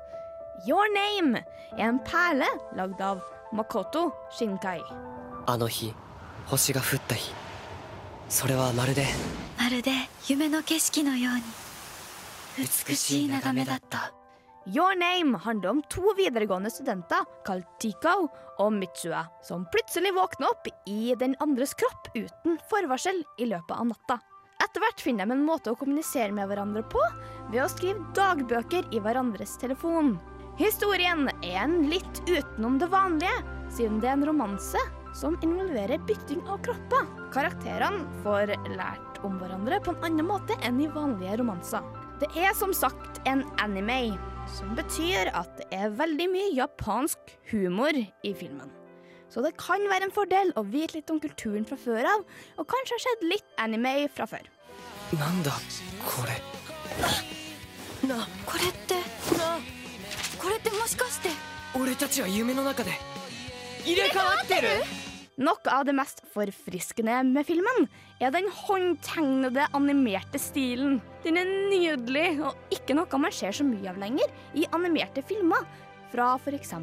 [0.67, 1.43] Your Name
[1.77, 3.21] er en perle lagd av
[3.53, 4.81] Makoto Shinkai.
[5.45, 5.93] あの日
[6.47, 7.31] 星が降った日
[8.27, 9.05] それはまるで
[9.57, 9.91] まるで
[10.27, 11.41] 夢の景色のように
[12.57, 14.13] 美しい眺めだった
[14.67, 18.27] Your Name handler om to videregående studenter kalt Tikao
[18.59, 23.87] og Mitsua, som plutselig våkner opp i den andres kropp uten forvarsel i løpet av
[23.87, 24.19] natta.
[24.59, 26.99] Etter hvert finner de en måte å kommunisere med hverandre på
[27.53, 30.17] ved å skrive dagbøker i hverandres telefon.
[30.60, 33.32] Historien er en litt utenom det vanlige,
[33.72, 34.80] siden det er en romanse
[35.16, 37.08] som involverer bytting av kropper.
[37.32, 41.80] Karakterene får lært om hverandre på en annen måte enn i vanlige romanser.
[42.20, 44.18] Det er som sagt en anime,
[44.58, 48.68] som betyr at det er veldig mye japansk humor i filmen.
[49.32, 52.26] Så det kan være en fordel å vite litt om kulturen fra før av,
[52.60, 54.44] og kanskje har sett litt anime fra før.
[55.16, 55.56] Nanda,
[56.04, 56.36] kore.
[58.04, 59.00] Na, kore te,
[59.38, 59.54] na.
[60.41, 61.29] これってもしかして
[61.75, 62.91] 俺たちは夢の中で
[65.37, 67.85] Noe av det mest forfriskende med filmen
[68.19, 70.97] er den håndtegnede, animerte stilen.
[71.23, 75.63] Den er nydelig, og ikke noe man ser så mye av lenger i animerte filmer
[76.11, 76.73] fra f.eks.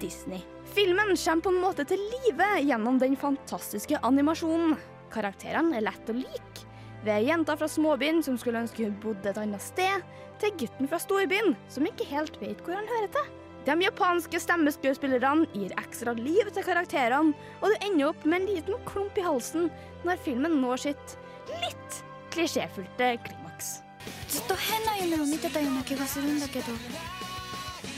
[0.00, 0.40] Disney.
[0.74, 4.78] Filmen kommer på en måte til live gjennom den fantastiske animasjonen.
[5.12, 6.64] Karakterene er lett å like.
[7.04, 10.04] Ved jenta fra småbyen som skulle ønske hun bodde et annet sted,
[10.40, 13.32] til gutten fra storbyen som ikke helt vet hvor han hører til.
[13.64, 18.82] De japanske stemmeskuespillerne gir ekstra liv til karakterene, og du ender opp med en liten
[18.88, 19.70] klump i halsen
[20.04, 21.16] når filmen når sitt
[21.62, 23.80] litt klisjéfylte klimaks.
[24.28, 26.66] ずっと変な夢を見てたような気がするんだけど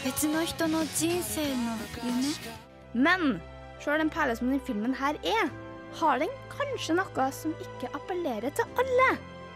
[0.05, 3.41] 別の人の人生の夢 Men
[3.81, 5.51] sjøl den perle som denne filmen her er,
[6.00, 9.10] har den kanskje noe som ikke appellerer til alle.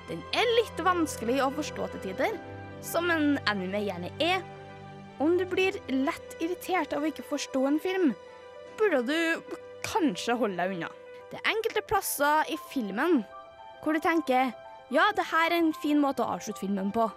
[0.10, 2.36] Den er litt vanskelig å forstå til tider,
[2.86, 4.44] som en anime gjerne er.
[5.24, 8.12] Om du blir lett irritert av å ikke forstå en film,
[8.80, 10.92] burde du kanskje holde deg unna.
[11.32, 13.24] Det er enkelte plasser i filmen
[13.84, 14.52] hvor du tenker
[14.94, 17.08] ja, det her er en fin måte å avslutte filmen på.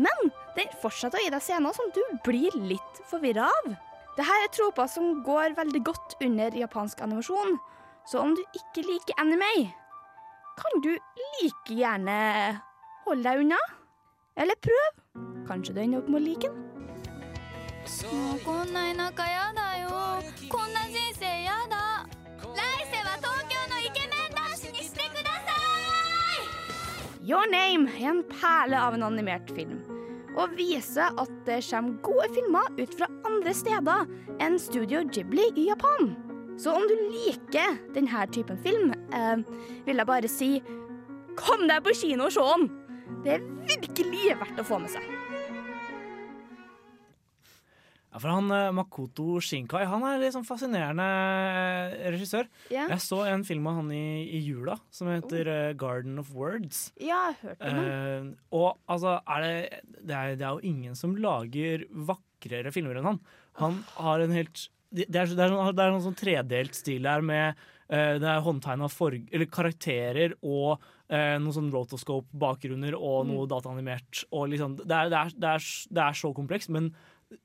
[0.00, 3.72] Men den fortsetter å gi deg scener som du blir litt forvirra av.
[4.16, 7.58] Dette er troper som går veldig godt under japansk animasjon,
[8.05, 9.71] så om du ikke liker anime,
[10.59, 12.19] kan du like gjerne
[13.05, 13.59] holde deg unna.
[14.35, 15.01] Eller prøv.
[15.47, 16.65] Kanskje du ender opp med å like den.
[17.85, 19.89] もうこんな田舎やだよ
[20.49, 22.07] こんな人生やだ
[22.41, 25.53] 来世は東京のイケメン男子にしてくださ
[27.23, 29.83] Your Name er en perle av en animert film,
[30.35, 34.05] og viser at det kommer gode filmer ut fra andre steder
[34.41, 36.15] enn Studio Ghibli i Japan.
[36.58, 39.36] Så om du liker denne typen film, eh,
[39.86, 40.52] vil jeg bare si
[41.38, 42.70] kom deg på kino og se den!
[43.24, 45.04] Det er virkelig verdt å få med seg.
[48.10, 52.48] Ja, for han eh, Makoto Shinkai han er litt sånn fascinerende eh, regissør.
[52.72, 52.88] Ja.
[52.90, 55.60] Jeg så en film av han i, i jula som heter oh.
[55.78, 56.88] Garden of Words.
[56.98, 58.32] Ja, jeg hørte om den.
[58.32, 59.54] Eh, og altså, er det,
[60.00, 63.22] det, er, det er jo ingen som lager vakrere filmer enn han.
[63.62, 67.06] Han har en helt Det er, det er, sånn, det er noen sånn tredelt stil
[67.06, 68.88] her med uh, Det er håndtegna
[69.54, 74.24] karakterer og uh, noen sånn rotoscope-bakgrunner og noe dataanimert.
[74.34, 76.90] Og liksom, det, det, er, det, er, det er så komplekst, men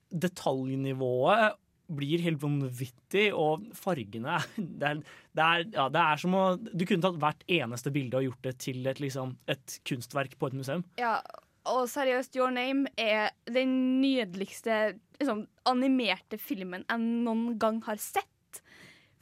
[0.09, 4.39] detaljnivået blir helt vanvittig, og fargene
[4.81, 5.01] det er,
[5.37, 8.47] det, er, ja, det er som å Du kunne tatt hvert eneste bilde og gjort
[8.47, 10.85] det til et, liksom, et kunstverk på et museum.
[11.01, 11.19] Ja,
[11.69, 18.61] og seriøst, Your Name er den nydeligste liksom, animerte filmen jeg noen gang har sett.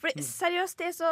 [0.01, 1.11] For seriøst, det er så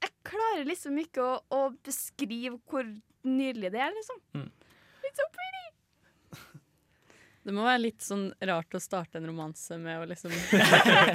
[0.00, 2.86] Jeg klarer liksom ikke å, å beskrive hvor
[3.26, 4.20] nydelig det er, liksom.
[4.32, 4.48] Mm.
[5.04, 5.66] It's so pretty!
[7.44, 10.32] Det må være litt sånn rart å starte en romanse med å liksom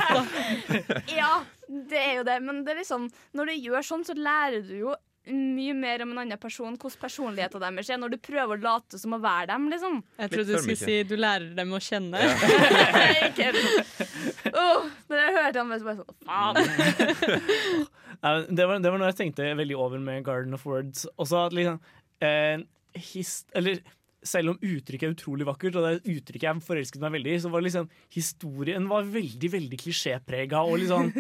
[1.20, 4.66] Ja, det er jo det, men det er liksom, når du gjør sånn, så lærer
[4.66, 4.96] du jo
[5.32, 9.00] mye mer om en annen person, hvordan personligheten deres er, når du prøver å late
[9.02, 10.00] som å være dem, liksom.
[10.22, 12.22] Jeg trodde du skulle si du lærer dem å kjenne.
[13.30, 14.06] Ikke helt.
[14.52, 17.92] Åh, når jeg hørte han så bare sånn Faen!
[18.26, 21.04] Det, var, det var noe jeg tenkte veldig over med Garden of Words.
[21.22, 21.76] Også at liksom
[22.24, 22.64] eh,
[23.12, 23.82] hist, Eller
[24.26, 27.42] selv om uttrykket er utrolig vakkert, og det er uttrykket jeg forelsket meg veldig i,
[27.44, 31.12] så var liksom historien var veldig veldig klisjéprega og litt sånn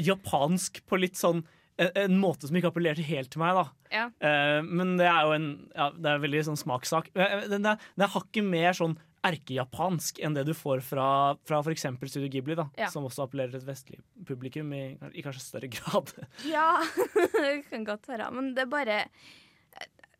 [0.00, 1.44] japansk på litt sånn
[1.78, 3.64] en, en måte som ikke appellerte helt til meg, da.
[3.94, 4.04] Ja.
[4.22, 7.10] Uh, men det er jo en ja, Det er veldig sånn smakssak.
[7.14, 11.06] Eh, Den er, den er hakket mer sånn erkejapansk enn det du får fra,
[11.48, 11.86] fra f.eks.
[12.12, 12.90] Studio Ghibli, da, Ja.
[12.92, 14.82] som også appellerer til et vestlig publikum i,
[15.16, 16.12] i kanskje større grad.
[16.46, 16.82] Ja,
[17.40, 18.28] det kan godt være.
[18.36, 18.98] Men det er bare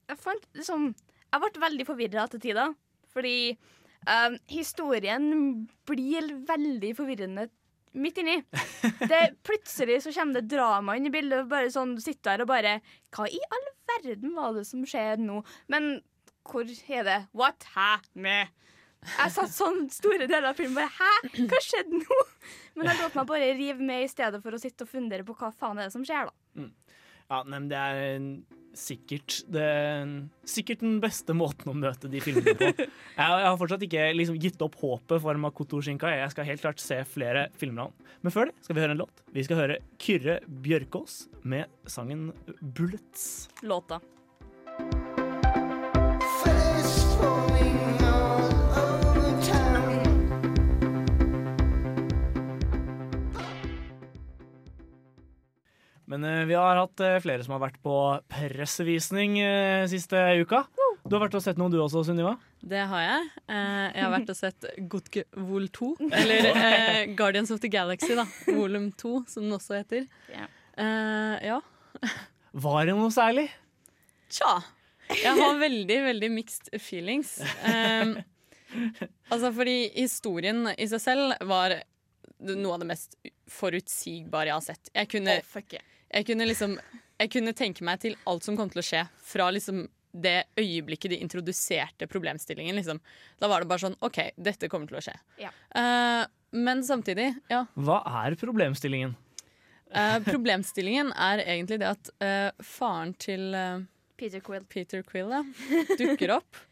[0.08, 2.74] jeg fant liksom Jeg ble veldig forvirra til tider.
[3.14, 3.36] Fordi
[4.08, 5.28] um, historien
[5.86, 7.48] blir veldig forvirrende
[7.94, 8.36] midt inni.
[9.00, 11.46] Det, plutselig så kommer det drama inn i bildet.
[11.50, 12.74] Bare sånn, Du sitter der og bare
[13.14, 15.40] Hva i all verden var det som skjer nå?
[15.72, 15.96] Men
[16.44, 17.18] hvor er det?
[17.32, 18.52] What happened?
[19.04, 21.46] Jeg satt sånn store deler av filmen bare Hæ?
[21.50, 22.18] Hva skjedde nå?
[22.74, 25.36] Men jeg lot meg bare rive med i stedet for å sitte og fundere på
[25.38, 26.68] hva faen er det som skjer, da.
[27.30, 28.24] Ja, men det er
[28.78, 29.66] sikkert det,
[30.48, 32.70] Sikkert den beste måten å møte de filmene på.
[32.74, 36.16] Jeg, jeg har fortsatt ikke liksom, gitt opp håpet for Makoto Shinkai.
[36.18, 38.16] Jeg skal helt klart se flere filmer av ham.
[38.26, 39.22] Men før det skal vi høre en låt.
[39.36, 43.46] Vi skal høre Kyrre Bjørkås med sangen 'Bullets'.
[43.62, 44.00] Låta.
[56.14, 57.94] Men uh, vi har hatt uh, flere som har vært på
[58.30, 60.62] pressevisning uh, siste uka.
[61.04, 62.36] Du har vært og sett noe du også, Sunniva?
[62.64, 63.24] Det har jeg.
[63.44, 65.88] Eh, jeg har vært og sett Gotke Vol 2.
[66.16, 66.46] Eller
[67.18, 68.24] Guardians of the Galaxy, da.
[68.46, 70.06] Volum 2, som den også heter.
[70.32, 70.46] Ja.
[70.80, 71.58] Eh, ja.
[72.64, 73.50] Var det noe særlig?
[74.32, 74.54] Tja.
[75.12, 77.36] Jeg har veldig, veldig mixed feelings.
[77.68, 78.16] Um,
[79.28, 81.76] altså fordi historien i seg selv var
[82.48, 83.18] noe av det mest
[83.52, 84.94] forutsigbare jeg har sett.
[84.96, 85.84] Jeg kunne, oh, fuck yeah.
[86.14, 86.78] Jeg kunne liksom
[87.20, 91.10] Jeg kunne tenke meg til alt som kom til å skje fra liksom det øyeblikket
[91.10, 92.76] de introduserte problemstillingen.
[92.78, 93.00] Liksom.
[93.42, 95.14] Da var det bare sånn OK, dette kommer til å skje.
[95.42, 95.50] Ja.
[95.74, 97.64] Uh, men samtidig, ja.
[97.74, 99.16] Hva er problemstillingen?
[99.94, 103.48] Uh, problemstillingen er egentlig det at uh, faren til
[104.18, 105.42] Peter Quill, Peter Quill ja,
[105.98, 106.62] dukker opp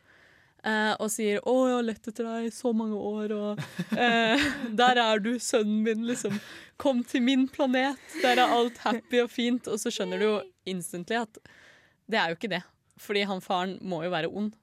[0.64, 4.46] eh, og sier 'Å, jeg har lett etter deg i så mange år', og eh,
[4.78, 6.38] 'Der er du, sønnen min', liksom.
[6.78, 9.68] 'Kom til min planet, der er alt happy og fint'.
[9.68, 11.38] Og så skjønner du jo instantly at
[12.10, 12.62] det er jo ikke det.
[12.98, 14.54] Fordi han faren må jo være ond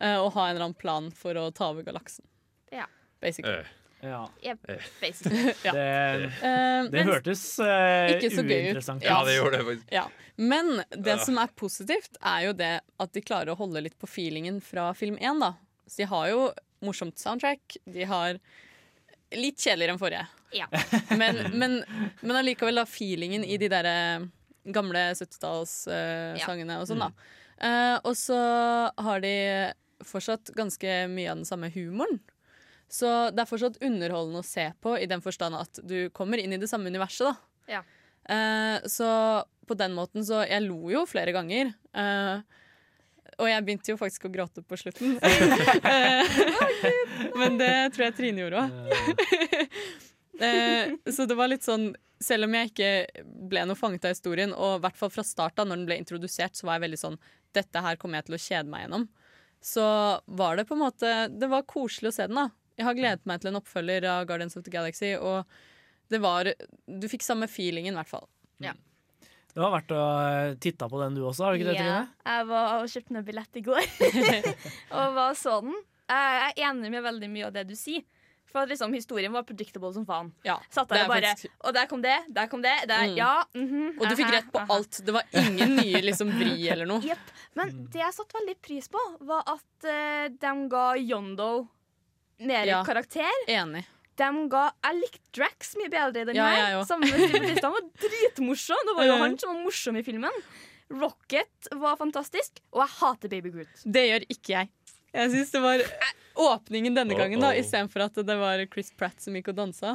[0.00, 2.24] eh, og ha en eller annen plan for å ta over galaksen.
[2.72, 2.86] Ja.
[3.20, 3.62] Basically.
[4.02, 4.22] Ja.
[4.42, 4.78] Yep, Eh.
[5.64, 5.72] Ja.
[5.72, 9.06] Det, Eh, det hørtes uh, så uinteressant ut.
[9.06, 9.92] Ja, det gjorde det faktisk.
[9.94, 10.04] Ja.
[10.36, 11.18] Men det Ja.
[11.22, 14.90] som er positivt, er jo det at de klarer å holde litt på feelingen fra
[14.98, 15.38] film 1.
[15.40, 15.52] Da.
[15.86, 16.50] Så de har jo
[16.82, 17.76] morsomt soundtrack.
[17.86, 18.38] De har
[19.32, 20.26] litt kjedeligere enn forrige.
[20.52, 20.66] Ja.
[21.20, 21.78] Men, men,
[22.20, 23.86] men allikevel da feelingen i de der
[24.68, 27.12] gamle 70-tallssangene og sånn, da.
[27.62, 28.36] Uh, og så
[28.98, 29.32] har de
[30.04, 32.18] fortsatt ganske mye av den samme humoren.
[32.92, 36.52] Så det er fortsatt underholdende å se på i den forstand at du kommer inn
[36.52, 37.78] i det samme universet, da.
[37.78, 37.82] Ja.
[38.28, 39.08] Eh, så
[39.66, 41.72] på den måten så Jeg lo jo flere ganger.
[41.94, 42.42] eh,
[43.40, 45.16] og jeg begynte jo faktisk å gråte på slutten.
[45.92, 48.70] Eh, men det tror jeg Trine gjorde òg.
[50.42, 51.90] Eh, så det var litt sånn
[52.22, 55.58] Selv om jeg ikke ble noe fanget av historien, og i hvert fall fra start
[55.60, 57.18] av, når den ble introdusert, så var jeg veldig sånn
[57.54, 59.04] Dette her kommer jeg til å kjede meg gjennom.
[59.62, 59.84] Så
[60.40, 62.46] var det på en måte Det var koselig å se den, da.
[62.82, 65.46] Jeg har gledet meg til en oppfølger av Guardians of the Galaxy, og
[66.10, 66.50] det var
[66.90, 68.26] Du fikk samme feelingen, i hvert fall.
[68.62, 68.74] Ja.
[69.52, 71.84] Det var verdt å eh, titte på den du også, har du ikke det?
[71.84, 73.84] Ja, jeg var og kjøpte meg billett i går
[74.98, 75.74] og var så den.
[76.08, 78.02] Jeg er enig med veldig mye av det du sier.
[78.52, 80.26] For at liksom, historien var predictable som faen.
[80.44, 82.74] Ja, Satt der er og bare faktisk- Og der kom det, der kom det.
[82.88, 83.14] Der, Mm.
[83.16, 84.74] Ja, mhm, Og du fikk rett på aha.
[84.76, 84.98] alt.
[85.06, 87.00] Det var ingen nye liksom, vri eller noe.
[87.12, 87.30] Yep.
[87.56, 91.48] Men det jeg satte veldig pris på, var at uh, de ga Yondo
[92.38, 92.84] mer Ja.
[92.84, 93.30] karakter.
[93.48, 93.84] Enig.
[94.16, 96.70] De ga, jeg likte Drax mye bedre i den Ja, her.
[96.76, 96.84] Ja.
[96.84, 98.76] Sammen med Steve Han var dritmorsom.
[98.86, 100.42] Det var jo han som var morsom i filmen.
[100.92, 103.84] Rocket var fantastisk, og jeg hater Baby Groot.
[103.84, 104.68] Det gjør ikke jeg.
[105.12, 105.80] Jeg synes det var
[106.34, 109.94] åpningen denne gangen, da, istedenfor at det var Chris Pratt som gikk og dansa.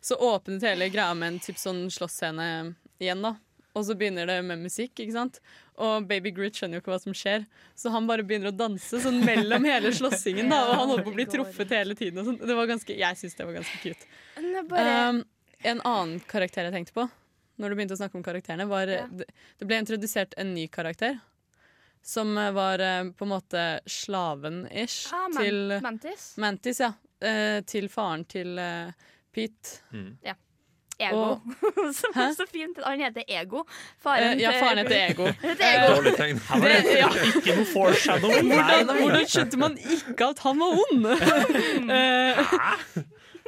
[0.00, 3.34] Så åpnet hele greia med en typ sånn slåssscene igjen, da.
[3.76, 5.38] Og så begynner det med musikk, ikke sant.
[5.84, 7.42] Og Baby Groot skjønner jo ikke hva som skjer,
[7.76, 10.62] så han bare begynner å danse sånn mellom hele slåssingen, da.
[10.70, 12.38] Og han holder på å bli truffet hele tiden og sånn.
[12.40, 14.08] Det var ganske, jeg syns det var ganske cute.
[14.70, 15.20] Bare Um,
[15.68, 17.04] en annen karakter jeg tenkte på,
[17.60, 19.04] når du begynte å snakke om karakterene, var Ja.
[19.12, 19.28] det,
[19.60, 21.18] det ble introdusert en ny karakter.
[22.06, 26.26] Som eh, var eh, på en måte slaven-ish ah, Man til Mantis.
[26.38, 26.92] Mantis, ja.
[27.20, 28.92] Eh, til faren til eh,
[29.34, 29.80] Pete.
[30.98, 31.40] Ego.
[31.98, 32.78] Som er så fint.
[32.84, 33.64] Han heter Ego.
[34.06, 35.26] Eh, ja, faren heter Ego.
[35.96, 36.40] Dårlig tegn.
[36.96, 37.10] Ja.
[37.32, 38.48] ikke noe foreshadowing.
[38.54, 41.06] Hvordan, hvordan skjønte man ikke at han var ond?
[42.00, 42.56] Eh,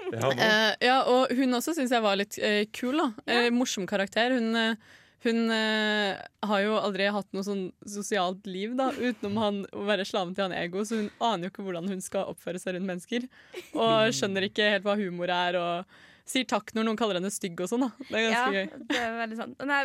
[0.08, 0.28] Ja.
[0.32, 2.96] Eh, ja, og hun også syns jeg var litt eh, kul.
[2.96, 4.32] da Eh, Morsom karakter.
[4.32, 4.56] Hun,
[5.26, 10.32] hun har jo aldri hatt noe sånn sosialt liv da utenom han, å være slaven
[10.36, 13.26] til han ego, så hun aner jo ikke hvordan hun skal oppføre seg rundt mennesker.
[13.76, 17.58] Og skjønner ikke helt hva humor er, og sier takk når noen kaller henne stygg
[17.64, 17.86] og sånn.
[17.86, 18.86] da Det er Ja, ganske gøy.
[18.92, 19.62] det er veldig sant.
[19.70, 19.78] Nei,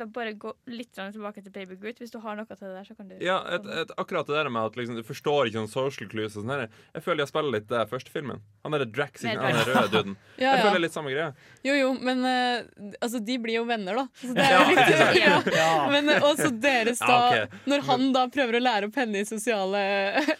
[0.00, 1.98] la bare gå litt tilbake til Baby Groot.
[2.00, 4.34] Hvis du har noe til det der, så kan du Ja, et, et, akkurat det
[4.38, 6.68] der med at liksom, du forstår ikke sånn social clues og sånn her.
[6.94, 8.40] Jeg føler jeg spiller litt det første filmen.
[8.64, 10.16] Han derre Drax, ikke- han røde duden.
[10.40, 11.34] Ja, Jeg føler litt samme greie.
[11.68, 12.64] Jo, jo, men uh,
[13.04, 14.06] altså, de blir jo venner, da.
[14.16, 15.42] Så det er Ja, jo litt, ja.
[15.60, 15.70] Ja.
[15.92, 17.18] Men uh, også deres, da.
[17.36, 17.60] Ja, ok.
[17.68, 19.82] Når han da prøver å lære opp henne i sosiale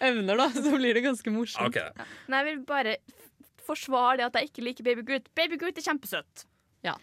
[0.00, 1.68] evner, da, så blir det ganske morsomt.
[1.68, 2.06] Ok.
[2.28, 2.96] Men jeg vil bare
[3.70, 5.30] forsvare det at jeg ikke liker Baby Groot.
[5.38, 6.46] Baby Groot er kjempesøt.
[6.86, 6.94] Ja.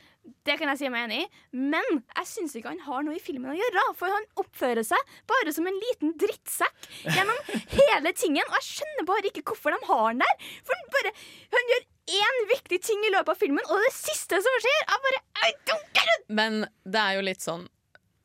[0.44, 3.22] Det kan jeg si meg enig i, men jeg syns ikke han har noe i
[3.24, 3.84] filmen å gjøre.
[4.00, 7.38] For han oppfører seg bare som en liten drittsekk gjennom
[7.80, 8.44] hele tingen.
[8.50, 10.50] Og jeg skjønner bare ikke hvorfor de har han der.
[10.68, 11.14] For han, bare,
[11.56, 15.02] han gjør én viktig ting i løpet av filmen, og det siste som skjer, er
[15.08, 16.28] bare I don't get it!
[16.28, 17.66] Men det er jo litt sånn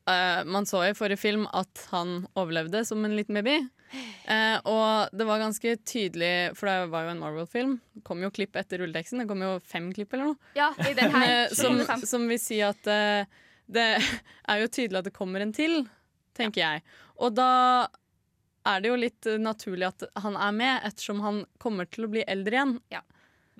[0.09, 3.61] uh, Man så i forrige film at han overlevde som en liten baby.
[3.93, 7.73] Eh, og det var ganske tydelig, for det var jo en Marvel-film.
[7.93, 9.23] Det kom jo klipp etter rulleteksten.
[9.23, 10.51] Det kom jo fem klipp eller noe.
[10.57, 11.27] Ja, i den her.
[11.45, 13.25] Eh, som, som vil si at eh,
[13.73, 13.87] det
[14.51, 15.83] er jo tydelig at det kommer en til,
[16.37, 16.85] tenker jeg.
[17.21, 17.49] Og da
[18.67, 22.23] er det jo litt naturlig at han er med, ettersom han kommer til å bli
[22.27, 22.77] eldre igjen.
[22.93, 23.03] Ja.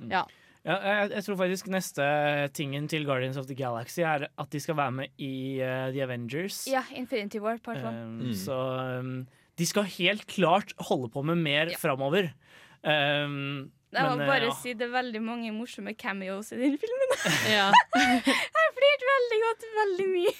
[0.09, 0.23] Ja.
[0.63, 2.03] Ja, jeg, jeg tror faktisk neste
[2.55, 6.05] tingen til Guardians of the Galaxy er at de skal være med i uh, The
[6.05, 6.61] Avengers.
[6.71, 8.05] Ja, Infinity War part one.
[8.05, 8.33] Um, Mm.
[8.39, 8.55] Så
[9.01, 9.17] um,
[9.59, 11.77] de skal helt klart holde på med mer Ja.
[11.77, 12.31] framover.
[12.83, 14.53] Um, Jeg må men, eh, bare ja.
[14.57, 17.13] si det er veldig mange morsomme cameos i den filmen.
[17.57, 17.69] Ja.
[17.93, 20.35] Jeg flirte veldig godt veldig mye.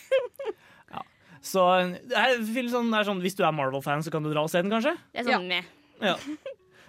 [1.44, 1.60] Så
[1.92, 2.38] det er,
[2.72, 4.72] sånn, det er sånn, Hvis du er Marvel-fan, så kan du dra og se den,
[4.72, 4.96] kanskje?
[5.12, 5.68] Det er sånn med.
[6.00, 6.16] Ja.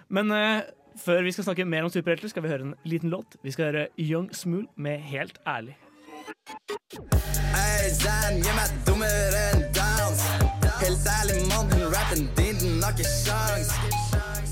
[0.07, 0.61] Men uh,
[0.95, 3.35] før vi skal snakke mer om superhelter, skal vi høre en liten låt.
[3.43, 5.75] Vi skal høre Young Smool med Helt ærlig.
[7.51, 9.74] Hey, Zan, gi meg dummere enn.
[10.85, 13.71] Helt ærlig, mann, den rappen din, den har ikke sjans.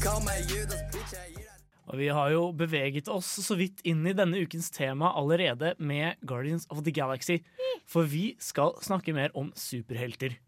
[0.02, 3.84] Kall meg Judas, bitch, jeg gir deg Og vi har jo beveget oss så vidt
[3.86, 7.38] inn i denne ukens tema allerede med Guardians of the Galaxy.
[7.86, 10.40] For vi skal snakke mer om superhelter.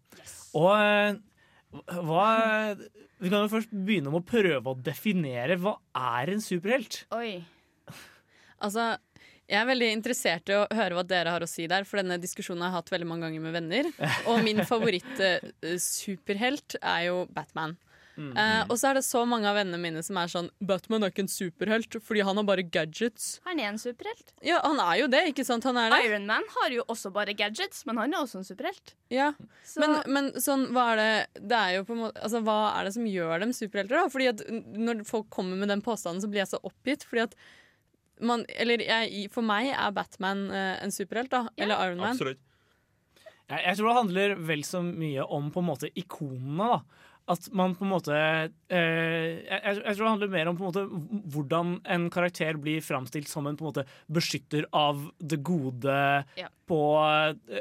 [0.58, 1.21] Og eh,
[2.02, 2.26] hva
[2.74, 5.78] Vi kan jo først begynne med å prøve å definere hva
[6.17, 7.04] er en superhelt.
[7.13, 7.43] Oi.
[8.58, 8.95] Altså,
[9.47, 12.17] jeg er veldig interessert i å høre hva dere har å si der, for denne
[12.21, 13.86] diskusjonen har jeg hatt veldig mange ganger med venner.
[14.29, 17.73] Og min favoritt-superhelt er jo Batman.
[18.15, 18.29] Mm.
[18.31, 21.10] Uh, og så er det så mange av vennene mine som er sånn Batman er
[21.12, 23.41] ikke en superhelt, fordi han har bare gadgets.
[23.43, 24.31] Han er en superhelt.
[24.45, 25.67] Ja, han er jo det, ikke sant?
[25.67, 25.99] Han er det.
[26.08, 28.93] Iron Man har jo også bare gadgets, men han er også en superhelt.
[29.12, 29.34] Ja,
[29.67, 32.71] Så- men, men sånn, hva er det Det er jo på en måte Altså, hva
[32.79, 34.08] er det som gjør dem superhelter, da?
[34.15, 37.36] Fordi at når folk kommer med den påstanden, så blir jeg så oppgitt, fordi at
[38.23, 41.47] man Eller jeg, for meg er Batman uh, en superhelt, da.
[41.58, 42.13] Eller Iron Man.
[42.13, 42.41] Absolutt.
[43.45, 46.69] Jeg, jeg tror det handler vel så mye om på en måte ikonene.
[46.75, 50.61] da At man på en måte eh, jeg, jeg tror det handler mer om på
[50.61, 55.39] en måte hvordan en karakter blir framstilt som en på en måte beskytter av det
[55.47, 55.95] gode
[56.38, 56.51] Ja.
[56.69, 56.77] på,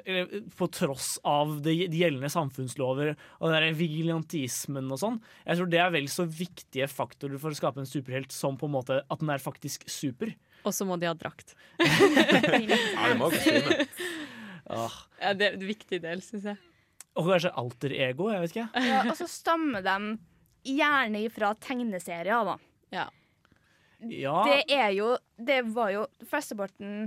[0.04, 5.16] eh, på tross av de, de gjeldende samfunnslover og den der vigilantismen og sånn.
[5.46, 8.68] Jeg tror det er vel så viktige faktorer for å skape en superhelt som på
[8.68, 10.34] en måte at den er faktisk super.
[10.64, 11.56] Og så må de ha drakt.
[11.84, 13.88] Ja, det må kostyme.
[14.68, 14.92] Ah.
[15.24, 16.60] Ja, det er en viktig del, syns jeg.
[17.14, 18.68] Og kanskje alter ego, jeg vet ikke.
[18.90, 20.16] Ja, og så stammer de
[20.74, 22.56] gjerne fra tegneserier, da.
[22.94, 23.04] Ja.
[24.04, 24.38] Ja.
[24.44, 27.06] Det er jo Det var jo Flesteparten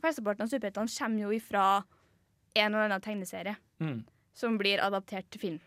[0.00, 1.64] Flesteparten av superheltene kommer jo ifra
[2.54, 4.04] en eller annen tegneserie Mm.
[4.34, 5.60] som blir adaptert til film.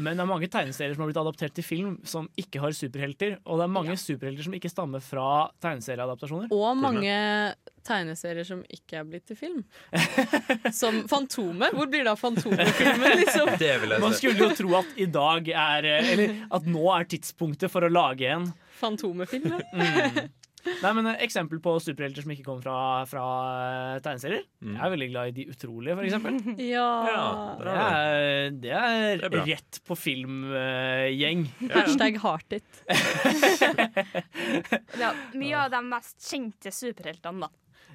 [0.00, 3.36] Men det er mange tegneserier som har blitt adaptert til film som ikke har superhelter.
[3.44, 5.26] Og det er mange superhelter som ikke stammer fra
[5.62, 6.50] tegneserieadaptasjoner.
[6.54, 7.14] Og mange
[7.86, 9.60] tegneserier som ikke er blitt til film.
[10.80, 11.72] Som Fantomet.
[11.76, 13.54] Hvor blir det av Fantomet-filmen, liksom?
[13.62, 17.08] Det vil jeg Man skulle jo tro at i dag er Eller at nå er
[17.10, 18.50] tidspunktet for å lage en.
[18.80, 19.64] Fantomet-film, ja.
[19.72, 20.28] Mm.
[20.66, 22.76] Nei, men eh, Eksempel på superhelter som ikke kommer fra,
[23.08, 23.24] fra
[23.94, 24.44] eh, tegneserier.
[24.60, 24.74] Mm.
[24.76, 26.32] Jeg er veldig glad i De utrolige, for eksempel.
[26.70, 26.88] Ja.
[27.60, 31.40] Det er, det er, Det er rett på filmgjeng.
[31.72, 32.70] Hashtag heart it.
[35.00, 37.50] Ja, mye av de mest kjente superheltene, da.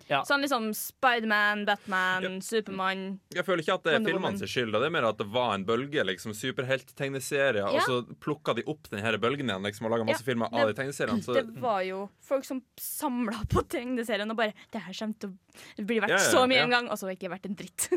[0.09, 0.21] Ja.
[0.27, 3.05] Sånn liksom Spiderman, Batman, Supermann.
[3.33, 4.75] Jeg føler ikke at det er filmene sin skyld.
[4.77, 6.03] Det er mer at det var en bølge.
[6.05, 7.61] liksom Superhelttegneserier.
[7.63, 7.71] Ja.
[7.73, 10.53] Og så plukka de opp den her bølgen igjen liksom, og laga masse Ja, filmer
[10.53, 11.23] av de tegneseriene.
[11.25, 15.29] Så Det var jo folk som samla på tegneseriene og bare Det her kommer til
[15.33, 15.37] å
[15.77, 16.67] bli verdt Ja, ja, så mye ja.
[16.69, 17.89] en gang, og så har det ikke vært en dritt.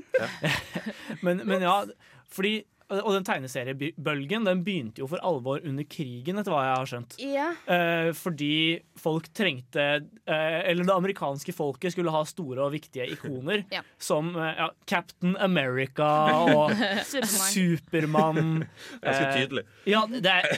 [1.24, 1.82] Men, men ja,
[2.30, 6.88] fordi Og den tegneseriebølgen den begynte jo for alvor under krigen, etter hva jeg har
[6.88, 7.16] skjønt.
[7.20, 7.48] ja.
[7.68, 9.82] Eh, fordi folk trengte
[10.24, 13.66] eh, Eller det amerikanske folket skulle ha store og viktige ikoner.
[13.74, 13.82] Ja.
[14.00, 16.08] Som eh, ja, Captain America
[16.54, 16.72] og
[17.04, 17.52] Superman.
[17.58, 18.50] Supermann.
[19.04, 19.66] Ganske eh, tydelig.
[19.84, 20.48] Ja, det er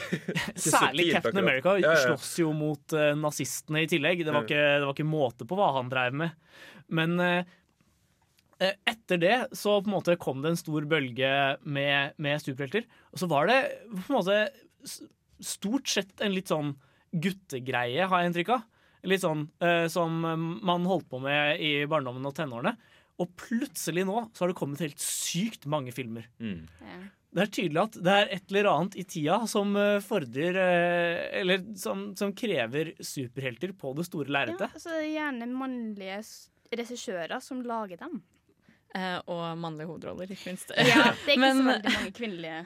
[0.55, 1.43] Særlig Captain.
[1.43, 1.75] America
[2.07, 4.23] slåss jo mot eh, nazistene i tillegg.
[4.23, 6.39] Det var, ikke, det var ikke måte på hva han drev med.
[6.91, 7.45] Men eh,
[8.61, 11.33] eh, etter det så på en måte kom det en stor bølge
[11.65, 12.87] med, med superhelter.
[13.15, 13.61] Og så var det
[13.95, 14.41] på en måte
[15.41, 16.75] stort sett en litt sånn
[17.11, 18.67] guttegreie, har jeg inntrykk av.
[19.09, 22.75] Litt sånn eh, som man holdt på med i barndommen og tenårene.
[23.21, 26.29] Og plutselig nå så har det kommet helt sykt mange filmer.
[26.41, 26.63] Mm.
[27.31, 30.57] Det er tydelig at det er et eller annet i tida som eh, fordrer
[31.39, 34.75] Eller som, som krever superhelter på det store Ja, lerretet.
[34.83, 36.17] så det er gjerne mannlige
[36.77, 38.21] regissører som lager dem.
[38.95, 40.71] Eh, og mannlige hovedroller, ikke minst.
[40.75, 42.61] Ja, det er ikke Men- så veldig mange kvinnelige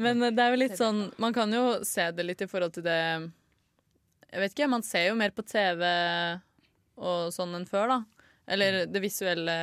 [0.00, 2.74] Men eh, det er jo litt sånn Man kan jo se det litt i forhold
[2.76, 2.98] til det
[4.30, 5.82] Jeg vet ikke, man ser jo mer på TV
[7.00, 8.26] og sånn enn før, da.
[8.52, 9.54] Eller det visuelle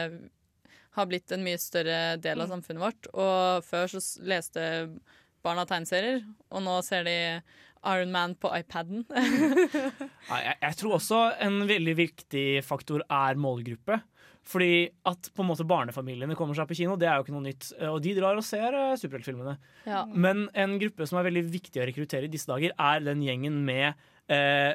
[0.97, 3.07] har blitt en mye større del av samfunnet vårt.
[3.13, 4.63] Og før så leste
[5.45, 7.13] barna tegneserier, og nå ser de
[7.93, 9.06] Iron Man på iPaden.
[10.28, 14.02] Jeg, jeg tror også en veldig viktig faktor er målgruppe.
[14.47, 17.43] Fordi at på en måte barnefamiliene kommer seg på kino, det er jo ikke noe
[17.50, 17.65] nytt.
[17.82, 19.58] eh, Og de drar og ser eh, superheltfilmene.
[19.88, 20.06] Ja.
[20.08, 23.60] Men en gruppe som er veldig viktig å rekruttere i disse dager, er den gjengen
[23.67, 23.92] med
[24.31, 24.71] eh,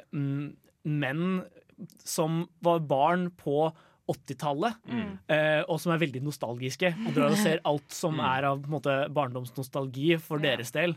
[0.85, 1.25] menn
[2.05, 3.71] som var barn på
[4.13, 5.13] 80-tallet, Mm.
[5.31, 6.91] eh, og som er veldig nostalgiske.
[7.07, 8.25] Og drar og ser alt som Mm.
[8.29, 10.97] er av på en måte, barndomsnostalgi for deres del.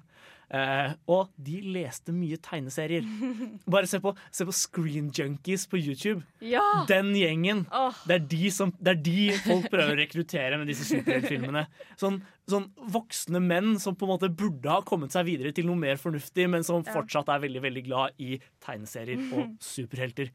[0.53, 3.05] Eh, og de leste mye tegneserier.
[3.75, 6.21] Bare se på, se på Screen Junkies på YouTube.
[6.43, 6.63] Ja!
[6.89, 7.65] Den gjengen.
[7.73, 7.95] Oh.
[8.05, 11.65] Det, er de som, det er de folk prøver å rekruttere med disse superheltfilmene.
[12.01, 12.21] Sånn,
[12.51, 15.99] sånn voksne menn som på en måte burde ha kommet seg videre til noe mer
[16.01, 20.33] fornuftig, men som fortsatt er veldig veldig glad i tegneserier og superhelter.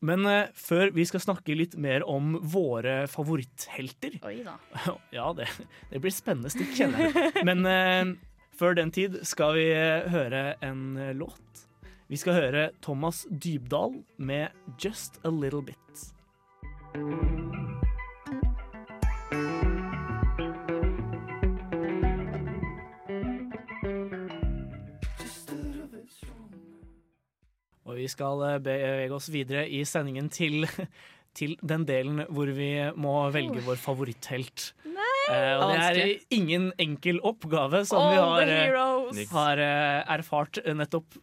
[0.00, 4.56] Men eh, før vi skal snakke litt mer om våre favoritthelter Oi da.
[5.16, 5.50] Ja, det,
[5.90, 7.44] det blir spennende stikk, kjenner jeg.
[7.44, 8.14] Men eh,
[8.60, 11.64] før den tid skal vi eh, høre en eh, låt.
[12.10, 16.10] Vi skal høre Thomas Dybdahl med 'Just A Little Bit'.
[27.86, 30.68] Og vi skal eh, bevege oss videre i sendingen til,
[31.38, 34.74] til den delen hvor vi må velge vår favoritthelt.
[35.28, 41.20] Eh, og det er ingen enkel oppgave, som vi har, eh, har eh, erfart nettopp.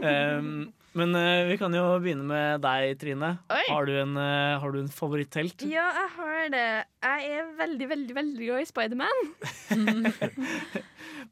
[0.00, 3.34] Um, men uh, vi kan jo begynne med deg, Trine.
[3.52, 3.64] Oi.
[3.68, 5.66] Har du en, uh, har du en favoritthelt?
[5.68, 6.68] Ja, jeg har det.
[7.04, 9.20] Jeg er veldig, veldig veldig glad i Spiderman.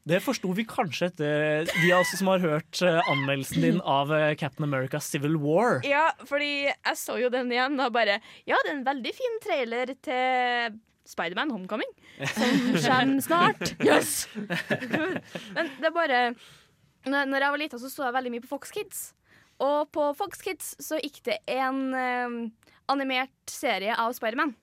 [0.09, 4.13] Det forsto vi kanskje etter de av oss som har hørt uh, anmeldelsen din av
[4.39, 5.81] Captain America Civil War.
[5.85, 9.41] Ja, fordi jeg så jo den igjen og bare Ja, det er en veldig fin
[9.43, 10.79] trailer til
[11.09, 11.91] Spiderman Homecoming,
[12.21, 12.55] som
[12.85, 13.73] kommer snart.
[13.83, 14.27] Yes!
[15.55, 16.21] Men det er bare
[17.09, 19.03] Når jeg var lita, så så jeg veldig mye på Fox Kids.
[19.63, 22.35] Og på Fox Kids så gikk det en eh,
[22.91, 24.53] animert serie av Spiderman.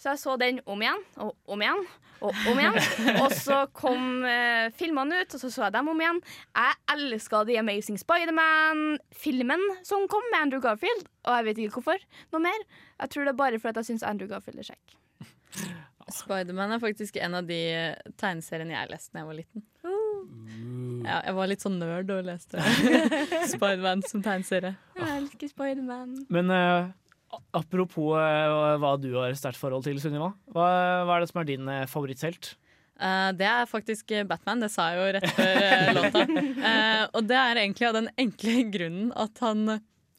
[0.00, 1.82] Så jeg så den om igjen og om igjen
[2.22, 2.78] og om igjen.
[3.22, 6.20] Og så kom eh, filmene ut, og så så jeg dem om igjen.
[6.56, 11.06] Jeg elska The Amazing Spiderman-filmen som kom med Andrew Garfield.
[11.26, 12.02] Og jeg vet ikke hvorfor.
[12.34, 12.66] Noe mer.
[13.02, 14.98] Jeg tror det er bare fordi jeg syns Andrew Garfield er kjekk.
[16.12, 17.60] Spiderman er faktisk en av de
[18.20, 19.66] tegneseriene jeg leste da jeg var liten.
[21.02, 22.62] Ja, jeg var litt sånn nerd og leste
[23.52, 24.74] Spiderman som tegneserie.
[24.98, 26.14] Jeg elsker Spiderman.
[26.32, 26.90] Men uh,
[27.58, 30.32] apropos uh, hva du har sterkt forhold til, Sunniva.
[30.54, 30.66] Hva,
[31.06, 32.54] hva er det som er din uh, favoritthelt?
[33.02, 36.26] Uh, det er faktisk Batman, det sa jeg jo rett før eh, låta.
[37.16, 39.64] Og det er egentlig av den enkle grunnen at han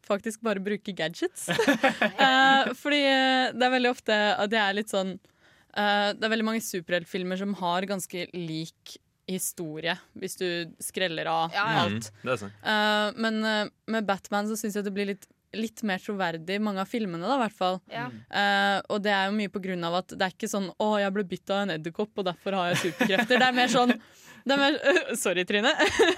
[0.07, 1.47] faktisk bare bruke gadgets.
[1.49, 6.33] uh, fordi eh, det er veldig ofte at det er litt sånn uh, Det er
[6.33, 8.97] veldig mange superheltfilmer som har ganske lik
[9.29, 10.47] historie, hvis du
[10.83, 12.09] skreller av alt.
[12.11, 12.57] Mm, det er sant.
[12.67, 15.23] Eh, men med Batman så syns jeg det blir litt,
[15.55, 17.79] litt mer troverdig, mange av filmene, da, i hvert fall.
[17.87, 18.09] Ja.
[18.27, 20.89] Uh, og det er jo mye på grunn av at det er ikke sånn 'Å,
[21.05, 23.39] jeg ble bitt av en edderkopp, og derfor har jeg superkrefter'.
[23.39, 23.95] Det er mer sånn
[24.43, 24.77] det er mer,
[25.23, 25.71] sorry, Trine.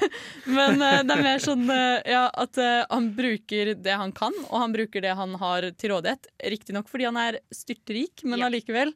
[0.58, 4.34] Men uh, det er mer sånn uh, ja, at eh, han bruker det han kan,
[4.50, 6.30] og han bruker det han har til rådighet.
[6.56, 8.94] Riktignok fordi han er styrtrik, men allikevel.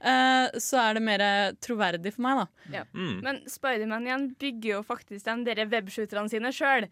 [0.00, 1.24] eh, så er det mer
[1.60, 2.78] troverdig for meg, da.
[2.80, 2.84] Ja.
[2.96, 6.88] Men Spiderman igjen bygger jo faktisk de der webshooterne sine sjøl.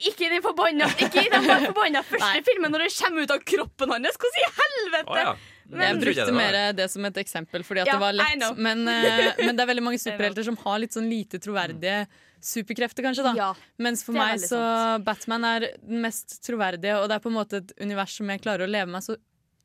[0.00, 3.42] Ikke i den forbanna Ikke i den forbanna første filmen når det kommer ut av
[3.52, 4.16] kroppen hans!
[4.16, 5.12] Hvordan i helvete?
[5.12, 5.34] Oh, ja.
[5.70, 8.58] Jeg brukte mer det som et eksempel fordi at Ja, det var lett.
[8.58, 12.04] Men, eh, men det er veldig mange superhelter som har litt sånn lite troverdige
[12.40, 13.26] superkrefter, kanskje.
[13.26, 14.62] da Mens for meg så så
[15.04, 18.42] Batman er den mest troverdige, og det er på en måte et univers som jeg
[18.42, 19.16] klarer å leve meg så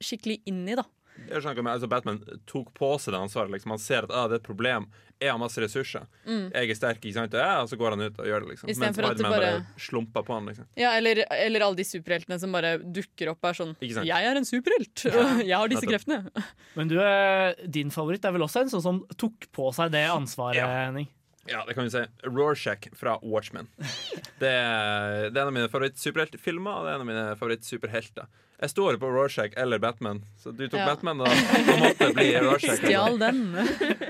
[0.03, 0.75] skikkelig inn i.
[0.75, 0.83] da
[1.15, 3.51] Jeg skjønner ikke om altså Batman tok på seg det ansvaret.
[3.55, 3.73] Liksom.
[3.75, 4.87] Han ser at ah, det er et problem.
[5.15, 6.03] Jeg har masse ressurser.
[6.27, 6.49] Mm.
[6.51, 7.35] Jeg er sterk, ikke sant?
[7.39, 8.49] Ja, og så går han ut og gjør det.
[8.51, 9.51] liksom Mens Spiderman bare...
[9.55, 10.49] bare- slumper på han.
[10.51, 14.11] liksom Ja, eller, eller alle de superheltene som bare dukker opp og er sånn 'Jeg
[14.31, 16.43] er en superhelt, og jeg har disse kreftene'.
[16.75, 20.03] Men du, eh, din favoritt er vel også en sånn som tok på seg det
[20.11, 21.07] ansvaret, Henning?
[21.45, 22.01] Ja, det kan vi si.
[22.25, 23.67] Rorschach fra Watchmen.
[24.39, 28.25] Det er, det er en av mine favorittsuperheltfilmer, og det er en av mine favorittsuperhelter.
[28.59, 30.87] Jeg står på Rorschach eller Batman, så du tok Ja.
[30.89, 32.81] Batman, og da måtte det bli Rorschach.
[32.81, 33.39] Stjal den.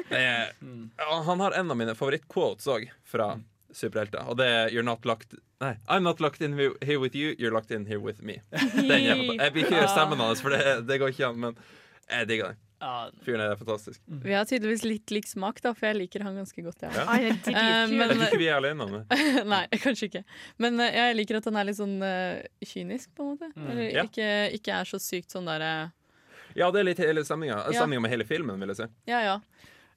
[0.10, 0.50] Er,
[1.28, 3.36] han har en av mine favorittquotes òg fra
[3.76, 7.36] superhelter, og det er You're not locked Nei, I'm not locked in here with you,
[7.40, 8.42] you're locked in here with me.
[8.52, 11.60] Den er, jeg vil ikke gjøre stemmen hans, for det, det går ikke an, men
[12.10, 12.60] jeg digger den.
[13.26, 14.02] Fyren er fantastisk.
[14.08, 16.84] Vi har tydeligvis litt lik smak, da, for jeg liker han ganske godt.
[16.86, 16.92] Ja.
[16.96, 17.06] Ja.
[17.16, 17.26] Er.
[17.32, 19.20] Eh, Jeg tror ikke vi er alene om det.
[19.54, 20.24] Nei, kanskje ikke.
[20.62, 23.52] Men eh, jeg liker at han er litt sånn uh, kynisk, på en måte.
[23.56, 23.70] Mm.
[23.74, 24.04] Eller Ja.
[24.10, 24.30] ikke,
[24.60, 25.72] ikke er så sykt sånn derre
[26.56, 27.62] Ja, det er litt hele stemninga.
[27.70, 27.82] Ja.
[27.82, 28.90] Stemninga med hele filmen, vil jeg si.
[29.12, 29.40] Ja, ja.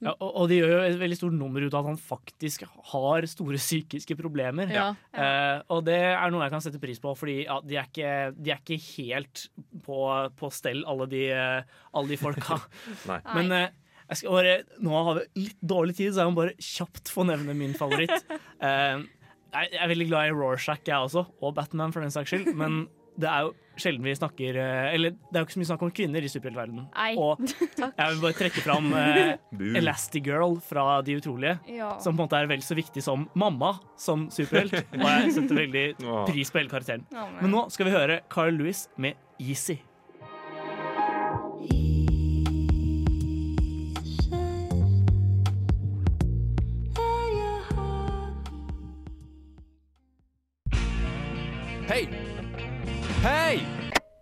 [0.05, 2.63] Ja, og, og de gjør jo et veldig stort nummer ut av at han faktisk
[2.93, 4.71] har store psykiske problemer.
[4.71, 4.93] Ja.
[5.11, 8.13] Uh, og det er noe jeg kan sette pris på, fordi ja, de, er ikke,
[8.39, 9.49] de er ikke helt
[9.87, 9.99] på,
[10.39, 12.61] på stell, alle de, eh, alle de folka.
[13.11, 13.19] Nei.
[13.41, 13.65] Men uh,
[14.09, 17.27] jeg skal bare, nå har vi litt dårlig tid, så jeg må bare kjapt få
[17.29, 18.15] nevne min favoritt.
[18.63, 19.03] Uh,
[19.57, 22.53] jeg jeg er veldig glad i Rorschach, jeg også, og Batman for den saks skyld.
[22.55, 22.85] Men
[23.19, 25.83] det er jo sjelden vi snakker eh, Eller det er jo ikke så mye snakk
[25.87, 26.87] om kvinner i superheltverdenen.
[27.19, 27.43] Og
[27.79, 29.37] jeg vil bare trekke fram eh.
[29.79, 31.59] Elastigirl fra De utrolige.
[31.77, 31.93] Ja.
[32.03, 34.75] Som på en måte er vel så viktig som mamma som superhelt.
[34.95, 35.85] Og jeg setter veldig
[36.31, 37.07] pris på hele karakteren.
[37.15, 39.79] Ja, men- Men nå skal vi høre Carl Lewis med Easy.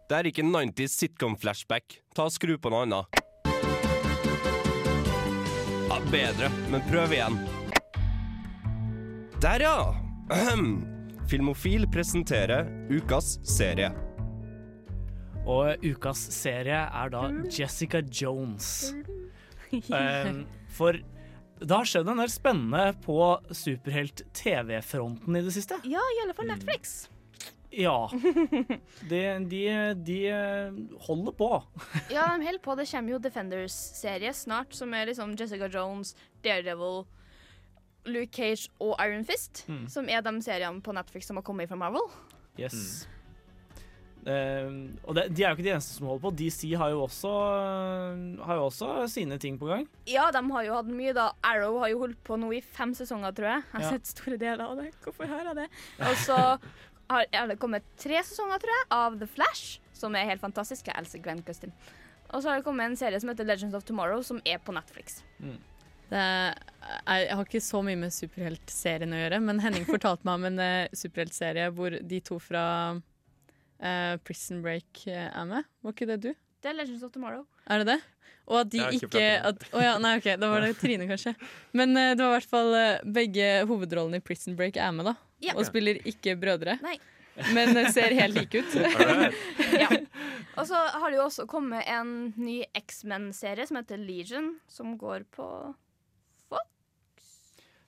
[0.06, 1.96] Det er ikke 90s sitcom-flashback.
[2.14, 3.16] Ta og Skru på noe annet.
[5.88, 7.38] Ja, bedre, men prøv igjen.
[9.42, 9.78] Der, ja!
[10.30, 10.68] Ahem.
[11.26, 13.90] Filmofil presenterer ukas serie.
[15.42, 18.94] Og ukas serie er da Jessica Jones.
[19.74, 20.44] Um,
[20.78, 21.02] for
[21.58, 23.18] det har skjedd en del spennende på
[23.50, 25.82] superhelt-TV-fronten i det siste.
[25.82, 27.08] Ja, i alle fall Netflix.
[27.76, 28.08] Ja.
[29.10, 29.20] De,
[29.50, 29.62] de,
[30.06, 30.20] de
[31.06, 31.50] holder på.
[32.14, 32.76] Ja, de holder på.
[32.78, 36.14] Det kommer jo Defenders-serie snart, som er liksom Jessica Jones,
[36.44, 37.04] Daredevil,
[38.06, 39.64] Luke Cage og Iron Fist.
[39.68, 39.84] Mm.
[39.92, 42.08] Som er de seriene på Netflix som har kommet fra Marvel.
[42.58, 43.04] Yes.
[44.26, 46.30] Um, og det, de er jo ikke de eneste som holder på.
[46.40, 47.30] DC har jo også,
[48.42, 49.84] har jo også sine ting på gang.
[50.10, 51.28] Ja, de har jo hatt mye, da.
[51.46, 53.62] Arrow har jo holdt på nå i fem sesonger, tror jeg.
[53.68, 53.92] Jeg har Ja.
[53.94, 54.88] sett store deler av det.
[55.04, 55.68] Hvorfor har jeg det?
[56.08, 56.40] Og så
[57.12, 60.88] har, er det kommet tre sesonger, tror jeg, av The Flash, som er helt fantastisk.
[60.90, 61.74] Jeg elsker Grant Gustin.
[62.32, 64.74] Og så har det kommet en serie som heter Legends of Tomorrow, som er på
[64.74, 65.20] Netflix.
[66.06, 66.54] Det er,
[67.06, 70.62] jeg har ikke så mye med superheltserien å gjøre, men Henning fortalte meg om en
[70.62, 72.64] uh, superheltserie hvor de to fra
[72.96, 75.70] uh, Prison Break uh, er med.
[75.82, 76.30] Var ikke det du?
[76.62, 77.46] Det er Legends of Tomorrow.
[77.70, 78.00] Er det det?
[78.46, 81.32] Og at de ikke ikke, at, oh ja, nei, OK, da var det Trine, kanskje.
[81.74, 82.76] Men det var i hvert fall
[83.10, 85.16] begge hovedrollene i Prison Break er med, da.
[85.44, 85.56] Ja.
[85.56, 86.78] Og spiller ikke brødre.
[86.84, 86.96] Nei.
[87.52, 88.76] Men ser helt like ut.
[89.82, 89.90] ja.
[90.56, 95.26] Og så har det jo også kommet en ny X-Men-serie som heter Legion, som går
[95.36, 95.48] på
[96.48, 96.64] Fox.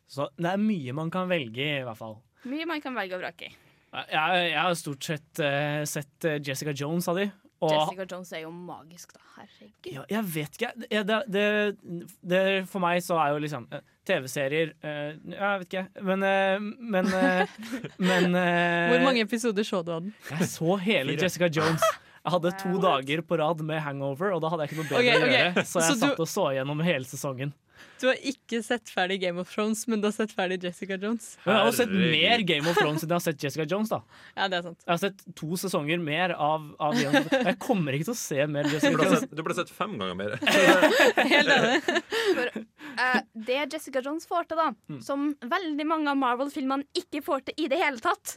[0.09, 2.19] Så det er mye man kan velge i, i hvert fall.
[2.49, 3.57] mye man kan velge og vrake i.
[3.89, 7.31] Jeg, jeg har stort sett uh, sett eh, Jessica Jones av de.
[7.65, 9.25] Og Jessica Jones er jo magisk, da.
[9.39, 9.89] Herregud.
[9.95, 13.85] ja, jeg vet ikke det, det, det, det, For meg så er jo liksom eh,
[14.09, 15.85] TV-serier uh, Jeg vet ikke.
[16.09, 17.57] Men Men, men, eh,
[18.11, 20.15] men eh, Hvor mange episoder så du av den?
[20.33, 21.23] Jeg så hele Fire.
[21.29, 21.85] Jessica Jones.
[22.19, 24.99] Jeg hadde to dager på rad med hangover, og da hadde jeg ikke noe bedre
[25.01, 25.65] Ok, å gjøre.
[25.65, 27.53] Så jeg Så du- satt og så gjennom hele sesongen.
[28.01, 31.33] Du har ikke sett ferdig Game of Thrones, men du har sett ferdig Jessica Jones.
[31.45, 33.89] Men jeg har også sett mer Game of Thrones enn jeg har sett Jessica Jones.
[33.93, 33.99] da
[34.37, 34.81] Ja, det er sant.
[34.87, 37.47] Jeg har sett to sesonger mer av, av Game of Thrones.
[37.51, 39.20] Jeg kommer ikke til å se mer Du Jessica burde, Jones.
[39.26, 40.39] sett, du burde sett fem ganger mer.
[41.35, 42.05] Helt enig.
[42.39, 43.20] For eh,
[43.51, 45.03] det Jessica Jones får til, da, Mm.
[45.05, 48.37] som veldig mange av Marvel-filmene ikke får til i det hele tatt,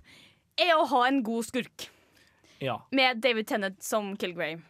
[0.59, 1.87] er å ha en god skurk.
[2.61, 2.75] Ja.
[2.91, 4.61] Med David Tennant som Kilgrave.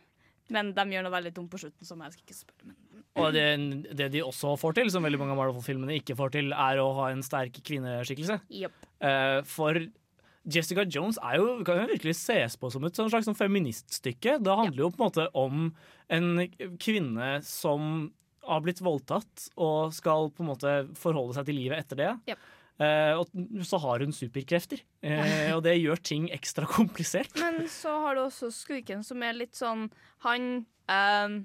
[0.52, 2.66] Men de gjør noe veldig dumt på slutten, som jeg skal ikke spørre.
[2.68, 2.76] Men
[3.20, 3.46] Og det,
[3.98, 6.92] det de også får til, som veldig mange av Marvel-filmene ikke får til, er å
[7.02, 8.38] ha en sterk kvinneskikkelse.
[8.56, 8.86] Yep.
[9.04, 9.80] Uh, for
[10.52, 14.40] Jessica Jones er jo, kan jo virkelig ses på som et sånn slags sånn feministstykke.
[14.42, 15.68] Det handler jo på en måte om
[16.12, 16.32] en
[16.82, 18.10] kvinne som
[18.48, 22.12] har blitt voldtatt og skal på en måte forholde seg til livet etter det.
[22.32, 22.50] Jepp.
[22.82, 23.30] Eh, og
[23.68, 27.36] så har hun superkrefter, eh, og det gjør ting ekstra komplisert.
[27.38, 29.90] Men så har du også skurken som er litt sånn
[30.26, 31.44] Han ehm,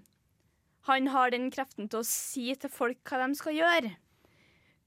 [0.86, 3.90] Han har den kreften til å si til folk hva de skal gjøre.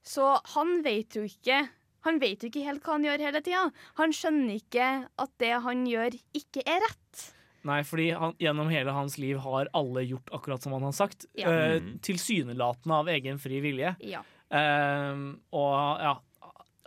[0.05, 1.65] Så han vet jo ikke
[2.07, 3.65] Han vet jo ikke helt hva han gjør hele tida.
[3.99, 4.85] Han skjønner ikke
[5.19, 7.23] at det han gjør, ikke er rett.
[7.67, 11.25] Nei, fordi han, gjennom hele hans liv har alle gjort akkurat som han har sagt.
[11.35, 11.51] Ja.
[11.51, 11.97] Eh, Mm.
[11.99, 13.91] Tilsynelatende av egen fri vilje.
[13.99, 14.21] Ja.
[14.47, 15.19] Eh,
[15.51, 15.75] og
[16.05, 16.15] ja,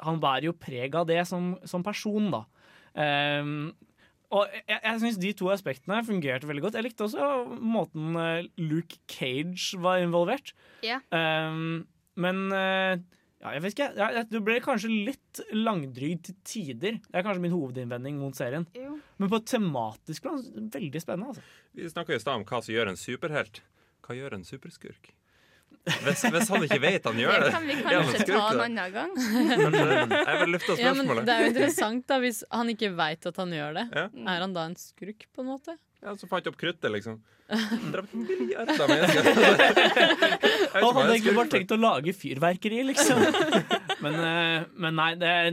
[0.01, 2.47] han bærer jo preg av det som, som person, da.
[2.97, 3.45] Eh,
[4.33, 6.77] og jeg, jeg syns de to aspektene fungerte veldig godt.
[6.79, 7.31] Jeg likte også
[7.61, 10.55] måten eh, Luke Cage var involvert.
[10.87, 11.03] Ja.
[11.13, 11.83] Um,
[12.21, 12.97] men eh,
[13.43, 13.89] ja, jeg vet ikke.
[13.99, 17.01] Ja, det ble kanskje litt langdryg til tider.
[17.03, 18.69] Det er kanskje min hovedinnvending mot serien.
[18.79, 18.95] Jo.
[19.19, 20.41] Men på et tematisk plan
[20.73, 21.35] veldig spennende.
[21.35, 21.43] altså.
[21.75, 23.65] Vi snakka i stad om hva som gjør en superhelt.
[24.07, 25.13] Hva gjør en superskurk?
[25.83, 28.93] Hvis, hvis han ikke vet han gjør det, Det kan vi kanskje ta en annen
[28.95, 29.15] gang.
[29.17, 33.27] Men, Jeg vil løfte Ja, men det er jo interessant da hvis han ikke vet
[33.33, 33.87] at han gjør det.
[33.91, 34.05] Ja.
[34.35, 35.75] Er han da en skurk, på en måte?
[36.03, 37.19] Ja, så fant jeg opp kruttet, liksom.
[37.93, 39.27] Drept milliarder mennesker.
[39.33, 43.23] Jeg vet ikke Han hadde egentlig bare tenkt å lage fyrverkeri, liksom.
[44.05, 45.51] men, eh, men nei, det er,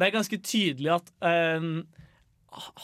[0.00, 1.70] det er ganske tydelig at um,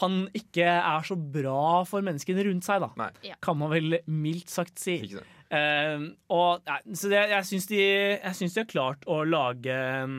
[0.01, 2.89] han ikke er så bra for menneskene rundt seg, da.
[3.01, 3.33] Nei.
[3.43, 5.01] Kan man vel mildt sagt si.
[5.49, 7.79] Eh, og, nei, så det, jeg syns de,
[8.21, 10.11] de har klart å lage eh,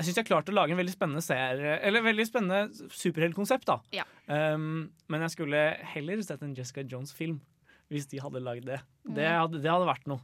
[0.00, 3.66] jeg syns de har klart å lage en veldig spennende serie Eller veldig spennende superheltkonsept,
[3.68, 3.78] da.
[3.92, 4.04] Ja.
[4.28, 7.40] Um, men jeg skulle heller sett en Jessica Jones-film
[7.90, 8.78] hvis de hadde lagd det.
[9.02, 10.22] Det hadde, det hadde vært noe.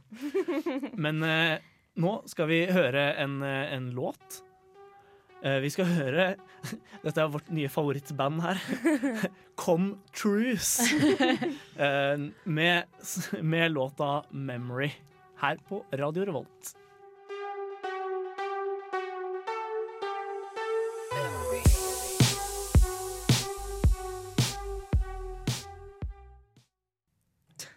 [1.03, 1.57] Men uh,
[1.99, 4.37] nå skal vi høre en, eh, en låt.
[5.43, 6.23] Eh, vi skal høre
[7.05, 8.61] Dette er vårt nye favorittband her.
[9.61, 10.81] Come Truce.
[11.77, 12.17] Eh,
[12.49, 12.83] med,
[13.41, 14.95] med låta 'Memory'
[15.41, 16.73] her på Radio Revolt.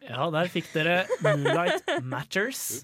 [0.08, 2.80] Ja, der fikk dere 'Moonlight Matters'.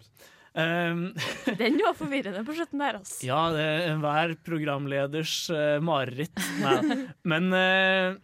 [0.57, 1.11] Um,
[1.61, 3.19] Den var forvirrende på slutten der, altså.
[3.29, 6.33] ja, det er enhver programleders uh, mareritt.
[6.63, 7.03] Nei.
[7.29, 8.17] Men uh,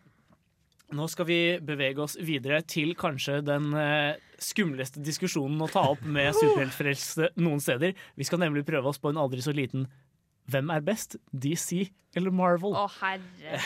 [0.96, 6.04] nå skal vi bevege oss videre til kanskje den uh, skumleste diskusjonen å ta opp
[6.04, 7.92] med superheltfrelste noen steder.
[8.16, 9.88] Vi skal nemlig prøve oss på en aldri så liten
[10.50, 11.20] Hvem er best?
[11.30, 11.84] DC
[12.18, 12.74] eller Marvel?
[12.74, 13.60] Å, herre.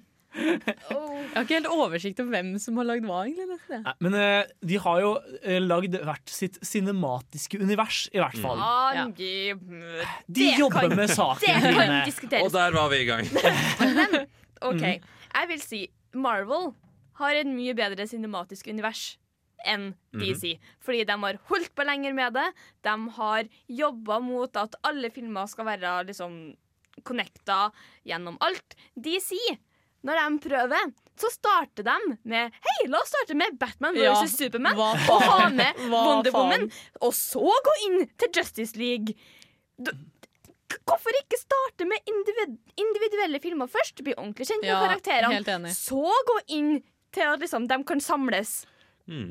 [0.30, 3.58] Jeg har ikke helt oversikt over hvem som har lagd hva, egentlig.
[3.82, 8.60] Nei, Men eh, de har jo uh, lagd hvert sitt cinematiske univers, i hvert fall.
[8.62, 12.02] Angi- De Det jobber kan- med saken, Det kan Trine.
[12.06, 12.44] diskuteres.
[12.46, 13.26] Og der var vi i gang.
[14.70, 14.80] OK.
[14.82, 15.08] Mhm.
[15.30, 15.80] Jeg vil si
[16.14, 16.72] Marvel
[17.20, 19.16] har et mye bedre cinematisk univers
[19.68, 20.54] enn DC.
[20.80, 22.46] Fordi de har holdt på lenger med det.
[22.86, 26.54] De har jobba mot at alle filmer skal være liksom
[27.04, 27.70] connecta
[28.08, 28.74] gjennom alt.
[28.96, 29.36] DC,
[30.06, 34.36] når de prøver, så starter de med Hei, la oss starte med Batman Ja, vs.
[34.38, 34.74] Superman.
[34.78, 36.70] hva Og ha med Wonder Woman.
[37.04, 39.12] Og så gå inn til Justice League.
[39.76, 39.90] Du,
[40.86, 44.00] Hvorfor ikke starte med individ individuelle filmer først?
[44.06, 45.32] Bli ordentlig kjent med Ja, karakterene.
[45.34, 45.72] helt enig.
[45.74, 45.98] Så
[46.28, 46.76] gå inn
[47.12, 48.60] til at liksom, de kan samles.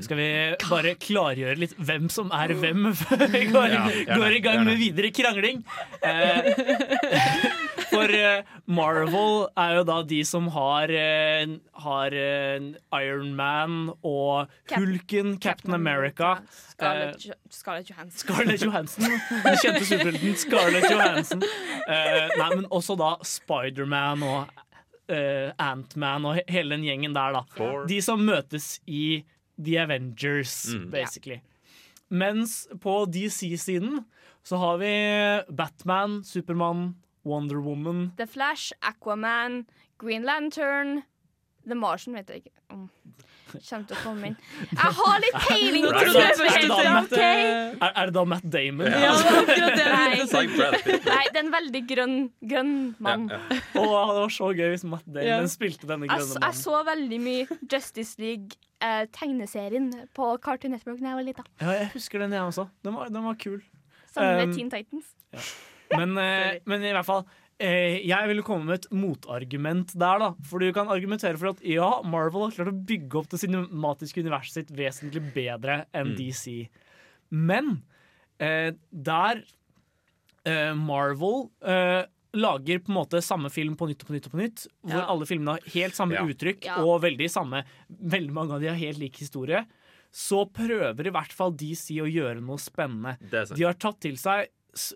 [0.04, 0.26] Skal vi
[0.68, 3.86] bare klargjøre litt hvem som er hvem, før vi går, Ja,
[4.20, 5.62] går i gang med videre krangling?
[6.04, 6.50] Eh,
[8.00, 11.52] for eh, Marvel er jo da de som har, eh,
[11.84, 12.70] har eh,
[13.00, 16.36] Iron Man og Cap- Hulken, Captain America.
[16.72, 18.20] Scarlett, Jo- Scarlett Johansson.
[18.24, 19.06] Scarlett Johansson.
[19.44, 21.44] Den kjente superhelten Scarlett Johansson.
[21.90, 24.50] Eh, nei, men også da Spiderman og
[25.10, 27.44] uh, Antman og he hele den gjengen der, da.
[27.58, 27.86] Thor.
[27.90, 29.24] De som møtes i
[29.60, 30.90] The Avengers, Mm.
[30.94, 31.40] basically.
[32.10, 34.04] Mens på DC-siden
[34.46, 34.92] så har vi
[35.54, 36.96] Batman, Supermann,
[37.26, 39.66] Wonder Woman The Flash, Aquaman,
[39.98, 41.04] Green Lantern
[41.68, 42.90] The Martian vet jeg ikke om
[43.50, 44.36] kommer til å komme inn.
[44.70, 48.86] Jeg har litt peiling Er det da- er Matt, er, er det da Matt Damon?
[48.94, 50.44] Ja, akkurat det Nei.
[51.08, 52.14] Nei, det er en veldig grønn,
[52.46, 53.26] grønn mann.
[53.34, 53.58] Ja, ja.
[53.82, 55.40] Oh, det var så gøy hvis Matt Damon Ja.
[55.50, 56.46] spilte denne grønne mannen.
[56.46, 61.44] jeg så veldig mye Justice League-tegneserien på Cartoon Network da jeg var lita.
[61.62, 62.68] Ja, jeg husker den, jeg også.
[62.86, 63.60] Den var, den var kul.
[64.14, 65.10] Sammen Um, med Teen Titans.
[65.98, 67.24] Men, eh, men i hvert fall
[67.60, 70.30] eh, Jeg ville komme med et motargument der, da.
[70.48, 74.22] For du kan argumentere for at ja, Marvel har klart å bygge opp det cinematiske
[74.24, 76.18] universet sitt vesentlig bedre enn Mm.
[76.18, 76.70] DC.
[77.32, 77.82] Men
[78.40, 79.44] eh, der
[80.46, 84.32] eh, Marvel eh, lager på en måte samme film på nytt og på nytt, og
[84.36, 85.06] på nytt hvor Ja.
[85.10, 86.24] alle filmene har helt samme Ja.
[86.30, 86.78] uttrykk, Ja.
[86.86, 89.66] og veldig samme Veldig mange av de har helt lik historie.
[90.14, 93.18] Så prøver i hvert fall DC å gjøre noe spennende.
[93.56, 94.48] De har tatt til seg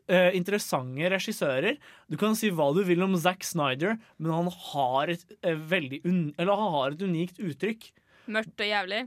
[0.07, 1.79] eh, interessante regissører.
[2.11, 6.03] Du kan si hva du vil om Zack Snyder, men han har et, uh, veldig
[6.05, 7.89] un eller han har et unikt uttrykk.
[8.33, 9.03] Mørkt og jævlig.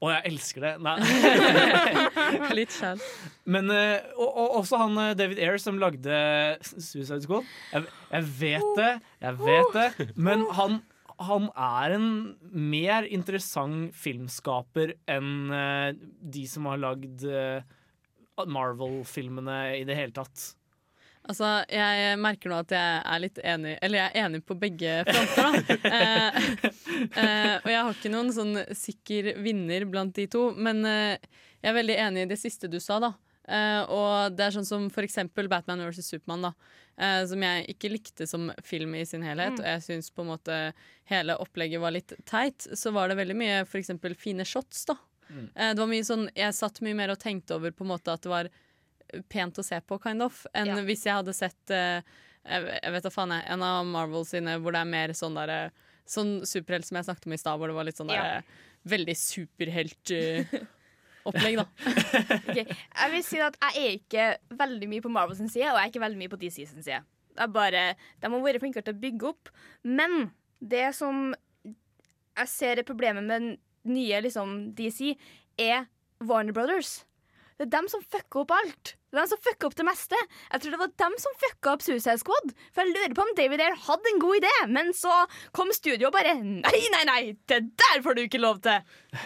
[0.00, 0.74] Og jeg elsker det.
[0.80, 0.94] Nei.
[2.58, 3.02] Litt sjæl.
[3.44, 6.22] Men uh, og, og også han David Ayer som lagde
[6.64, 7.50] Suicide Squad.
[7.74, 8.94] Jeg, jeg vet det,
[9.26, 10.80] jeg vet det, men han
[11.20, 12.08] han er en
[12.48, 17.60] mer interessant filmskaper enn uh, de som har lagd eh,
[18.48, 20.50] Marvel-filmene i det hele tatt.
[21.30, 24.94] Altså, jeg merker nå at jeg er litt enig Eller jeg er enig på begge
[25.04, 25.90] fronter, da.
[25.98, 26.38] eh,
[27.20, 31.20] eh, og jeg har ikke noen sånn sikker vinner blant de to, men eh,
[31.60, 33.12] jeg er veldig enig i det siste du sa, da.
[33.50, 36.08] Eh, og det er sånn som for eksempel Batman vs.
[36.08, 36.52] Supermann, da.
[36.96, 39.58] eh, som jeg ikke likte som film i sin helhet.
[39.58, 39.62] Mm.
[39.62, 40.58] Og jeg syns på en måte
[41.10, 42.64] hele opplegget var litt teit.
[42.64, 44.96] Så var det veldig mye for eksempel fine shots, da.
[45.30, 45.46] Mm.
[45.54, 48.10] Eh, det var mye sånn Jeg satt mye mer og tenkte over på en måte
[48.12, 48.48] at det var
[49.30, 50.82] pent å se på, kind of, enn Ja.
[50.86, 52.00] hvis jeg hadde sett eh,
[52.46, 55.70] jeg, vet da faen jeg, en av Marvel sine hvor det er mer sånn derre
[56.10, 58.40] Sånn superhelt som jeg snakket om i stad, hvor det var litt sånn Ja.
[58.90, 61.66] veldig superhelt-opplegg, da.
[62.48, 62.64] okay.
[62.66, 64.24] Jeg vil si at jeg er ikke
[64.58, 66.82] veldig mye på Marvel sin side, og jeg er ikke veldig mye på DC sin
[66.82, 67.02] side.
[67.30, 67.82] Det er bare,
[68.20, 69.44] De har vært flinkere til å bygge opp.
[69.86, 70.12] Men
[70.60, 71.14] det som
[71.64, 73.58] jeg ser er problemet med
[73.88, 75.14] nye liksom, DC,
[75.60, 75.86] er
[76.20, 77.00] Warner Brothers.
[77.60, 78.94] Det er dem som fucker opp alt.
[79.10, 80.16] Det er dem som fucker opp det meste.
[80.48, 82.54] Jeg tror det var dem som fucka opp Suicide Squad.
[82.72, 85.12] For jeg lurer på om David Air hadde en god idé, men så
[85.56, 87.20] kom studio og bare Nei, nei, nei!
[87.44, 88.80] Det der får du ikke lov til!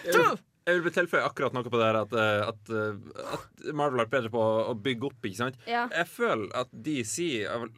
[0.08, 0.34] Vil,
[0.66, 4.08] jeg vil tilføye akkurat noe på det her at, eh, at, eh, at Marvel har
[4.08, 5.20] vært bedre på å, bygge opp.
[5.22, 5.62] ikke sant?
[5.70, 5.86] Ja.
[5.94, 7.68] Jeg føler at DC er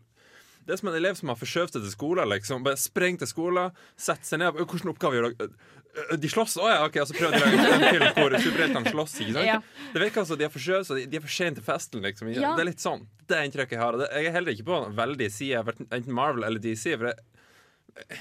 [0.66, 2.26] det er som en elev som har forskjøvet seg til skolen.
[2.32, 2.64] Liksom.
[2.66, 4.56] Bare Sprengt til skolen, sett seg ned.
[4.56, 5.52] Hvilken oppgave gjør dere?
[5.96, 6.56] Øh, De slåss?
[6.60, 6.98] Å ja, OK.
[7.02, 9.16] Og så prøver de å lage en film hvor superheltene slåss.
[9.24, 9.48] Ikke sant?
[9.48, 9.58] Ja.
[9.94, 12.04] Det virker altså, de er for sjøse, De er for sent til festen.
[12.04, 12.30] Liksom.
[12.34, 12.54] Ja.
[12.58, 13.04] Det er litt sånn.
[13.26, 13.98] Det er inntrykket jeg har.
[14.06, 16.88] Jeg er heller ikke på veldig side enten Marvel eller DC.
[16.94, 18.18] For det,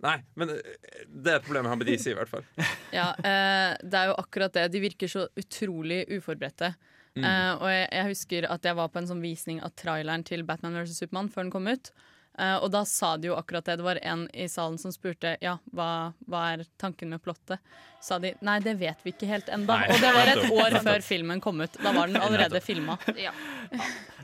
[0.00, 0.70] nei, men øh,
[1.06, 2.46] det er et problem jeg har med DC, i hvert fall.
[2.98, 4.70] Ja, eh, det er jo akkurat det.
[4.74, 6.72] De virker så utrolig uforberedte.
[7.18, 7.26] Mm.
[7.26, 10.46] Eh, og jeg, jeg husker at jeg var på en sånn visning av traileren til
[10.46, 10.96] Batman vs.
[11.02, 11.92] Supermann før den kom ut.
[12.38, 13.76] Eh, og da sa de jo akkurat det.
[13.80, 17.58] Det var en i salen som spurte Ja, hva, hva er tanken med plottet.
[18.00, 19.82] Sa de nei, det vet vi ikke helt enda.
[19.90, 21.76] Og det var et år før filmen kom ut.
[21.82, 22.96] Da var den allerede filma.
[23.18, 23.34] Ja.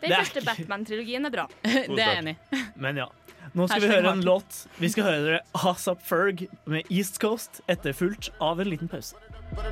[0.00, 1.46] Den er første Batman-trilogien er bra.
[1.62, 2.64] Det er jeg enig i.
[2.80, 3.10] Men ja.
[3.56, 4.66] Nå skal vi høre en låt.
[4.82, 5.40] Vi skal høre dere
[5.70, 9.16] Asap Ferg med East Coast, etterfulgt av en liten pause.
[9.54, 9.64] Fuck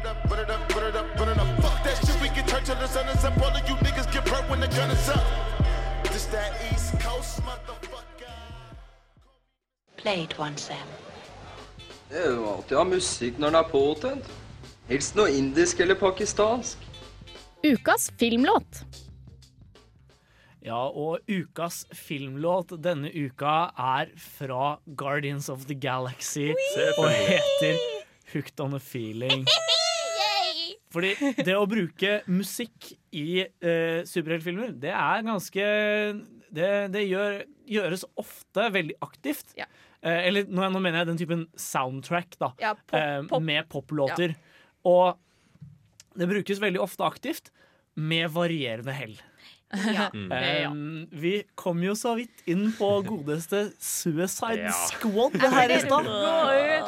[1.85, 3.37] that shit, we can turn till the sun is up.
[3.43, 5.25] All of you niggas get burnt when the gun is up.
[6.05, 6.74] This that East
[10.05, 10.89] Play one, Sam.
[12.11, 14.27] Det er jo alltid å ha musikk når den er påtent.
[14.91, 16.83] Helst noe indisk eller pakistansk.
[17.65, 18.83] Ukas filmlåt.
[20.61, 26.51] Ja, og ukas filmlåt denne uka er fra Guardians of the Galaxy
[26.99, 27.81] og heter
[28.35, 29.47] Hooked on a Feeling.
[30.93, 35.65] Fordi det å bruke musikk i eh, superheltfilmer, det er ganske
[36.55, 39.57] Det, det gjør, gjøres ofte veldig aktivt.
[39.59, 39.65] Ja.
[40.05, 42.53] Eh, eller nå, nå mener jeg den typen soundtrack, da.
[42.61, 43.43] Ja, pop- eh, pop.
[43.43, 44.35] Med poplåter.
[44.85, 45.17] Og
[46.15, 47.49] det brukes veldig ofte aktivt,
[47.97, 49.17] med varierende hell.
[49.73, 50.11] Ja.
[50.15, 50.31] Mm.
[50.71, 54.73] Um, vi kom jo så vidt inn på godeste Suicide Ja.
[54.93, 56.07] Squad her i stad.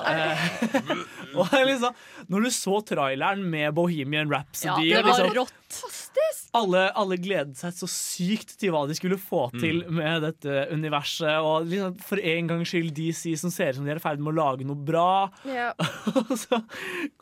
[0.07, 0.93] Eh,
[1.41, 1.97] og liksom,
[2.31, 6.53] når du så traileren med Bohemian Rhapsody Ja, det var liksom, rått.
[6.57, 9.61] alle, alle gledet seg så sykt til hva de skulle få Mm.
[9.62, 11.37] til med dette universet.
[11.43, 14.22] Og liksom, for en gangs skyld DC som ser ut som de er i ferd
[14.22, 15.29] med å lage noe bra.
[15.49, 15.72] Ja.
[16.14, 16.62] Og så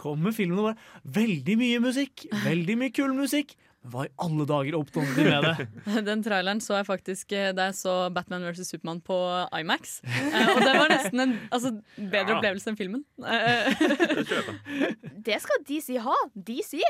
[0.01, 0.81] kommer filmen og bare
[1.25, 3.57] Veldig mye musikk, veldig mye kul musikk.
[3.93, 5.67] Hva i alle dager oppnådde de med det?
[6.09, 8.65] Den traileren så jeg faktisk eh, da jeg så Batman vs.
[8.71, 9.19] Supermann på
[9.61, 9.99] IMAX.
[10.09, 12.39] Eh, og det var nesten en altså, bedre Ja.
[12.39, 13.03] opplevelse enn filmen.
[15.25, 16.17] Det skal DC ha.
[16.35, 16.81] DC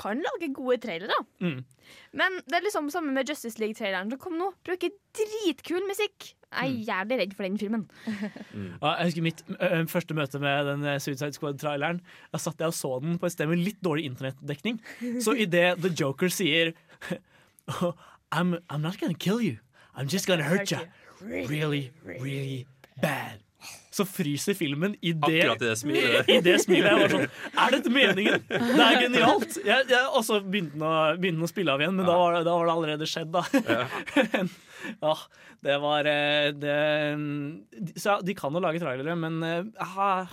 [0.00, 1.16] kan lage gode trailere.
[1.40, 1.62] Mm.
[2.20, 4.50] Men det er liksom samme med Justice League-traileren som kom nå.
[4.66, 6.32] Bruker dritkul musikk.
[6.48, 7.82] Jeg er jævlig redd for den filmen.
[8.08, 12.00] Ja, jeg husker mitt ø, første møte med den eh, Suicide Squad-traileren.
[12.32, 14.78] Da satt jeg og så den på et sted med litt dårlig internettdekning.
[15.20, 16.72] Så idet The Joker sier
[17.82, 17.92] oh,
[18.32, 19.58] I'm, I'm not gonna kill you.
[19.94, 20.80] I'm just gonna hurt you.
[21.20, 22.64] Really, really
[23.02, 23.44] bad.
[23.90, 26.28] Så fryser filmen i det, Akkurat i det smilet.
[26.36, 26.86] I det smilet.
[26.86, 28.44] Jeg var sånn Er dette meningen?
[28.46, 29.56] Det er genialt!
[29.66, 32.76] Jeg, jeg også begynte å, å spille av igjen, men da, var da var det
[32.76, 33.42] allerede skjedd, da.
[33.66, 34.44] Ja,
[35.66, 36.78] det var eh, det,
[37.96, 39.42] Så ja, de kan jo lage trailere, men
[39.82, 40.30] ah,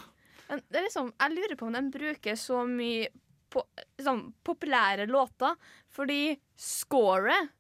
[0.47, 3.09] det er liksom, jeg lurer på om de bruker så mye
[3.51, 3.63] på,
[4.03, 5.55] sånn, populære låter,
[5.93, 7.53] fordi scoret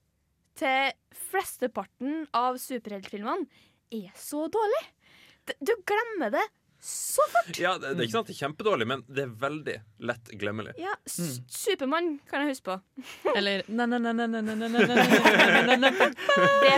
[0.55, 0.91] til
[1.29, 3.47] flesteparten av superheltfilmene
[3.95, 4.83] er så dårlig.
[5.59, 6.45] Du glemmer det
[6.85, 7.59] så fort!
[7.59, 9.73] Ja, det, det, er ikke sant det er kjempedårlig, men det er veldig
[10.05, 10.75] lett glemmelig.
[10.77, 12.75] Ja, S Supermann kan jeg huske på.
[13.33, 13.89] Eller Det er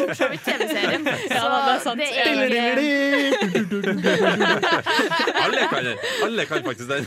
[0.07, 1.03] for så vidt TV-serien.
[1.03, 1.99] Så det er sant
[5.43, 5.91] Alle kan
[6.23, 7.03] alle kan faktisk den.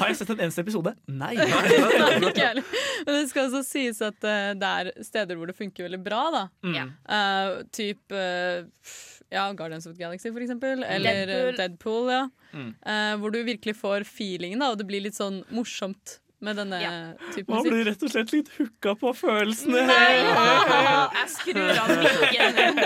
[0.00, 0.90] Har jeg sett en eneste episode?
[1.06, 1.34] Nei.
[1.38, 6.44] Men det skal altså sies at det er steder hvor det funker veldig bra, da.
[7.70, 8.18] Typ
[9.30, 10.82] ja, Guardians of the Galaxy, for eksempel.
[10.84, 11.56] Eller Deadpool.
[11.56, 12.24] Deadpool, Deadpool ja.
[12.50, 12.72] Mm.
[12.82, 16.78] Uh, hvor du virkelig får feelingen, da, og det blir litt sånn morsomt med denne
[17.34, 19.82] type Man blir rett og slett litt hooka på følelsene.
[19.90, 20.14] Nei!
[21.18, 22.80] Jeg skrur av mikken.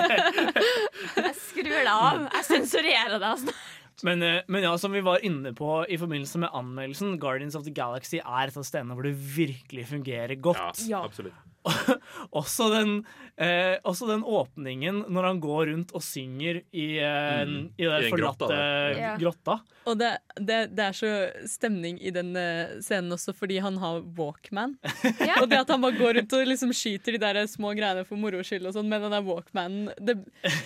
[1.23, 2.27] Jeg skrur det av.
[2.35, 3.31] Jeg sensurerer det.
[3.31, 3.55] Altså.
[4.03, 7.63] Men, eh, men ja, som vi var inne på i forbindelse med anmeldelsen, Guardians of
[7.65, 10.83] the Galaxy er et av stedene hvor det virkelig fungerer godt.
[10.91, 11.05] Ja.
[11.07, 11.39] Absolutt.
[12.39, 12.91] Også den,
[13.41, 17.71] eh, også den åpningen når han går rundt og synger i, eh, Mm.
[17.79, 18.49] i den forlatte
[19.21, 19.57] grotta.
[19.65, 19.81] Ja.
[19.91, 20.11] Og det,
[20.41, 21.11] det, det er så
[21.49, 24.77] stemning i den eh, scenen også fordi han har Walkman.
[25.29, 25.41] Ja.
[25.43, 28.21] Og det at han bare går rundt og liksom skyter de der små greiene for
[28.21, 30.19] moro skyld og sånn med den der Walkmanen, det,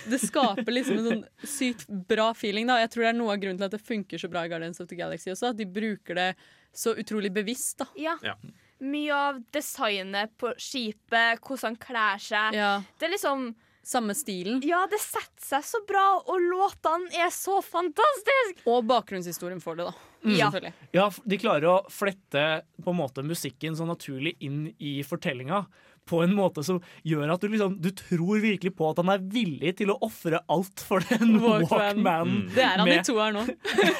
[0.09, 2.67] det skaper liksom en sånn sykt bra feeling.
[2.69, 4.51] da Jeg tror det er noe av grunnen til at det funker så bra i
[4.51, 6.29] Guardians of the Galaxy også, at de bruker det
[6.75, 7.79] så utrolig bevisst.
[7.81, 8.17] da Ja.
[8.23, 8.35] Ja.
[8.79, 12.59] Mye av designet på skipet, hvordan han kler seg.
[12.59, 12.75] Ja.
[12.99, 13.51] Det er liksom
[13.89, 14.59] Samme stilen.
[14.67, 18.61] Ja, det setter seg så bra, og låtene er så fantastiske!
[18.69, 20.09] Og bakgrunnshistorien for det, da.
[20.19, 20.35] Mm.
[20.35, 20.71] Ja.
[20.93, 22.43] Ja, de klarer å flette
[22.83, 25.63] på en måte musikken så naturlig inn i fortellinga.
[26.09, 29.21] På en måte som gjør at du liksom Du tror virkelig på at han er
[29.33, 31.69] villig til å ofre alt for den Walkman.
[31.69, 32.33] Walkman.
[32.33, 32.49] Mm.
[32.55, 33.43] Det er han i to toeren nå.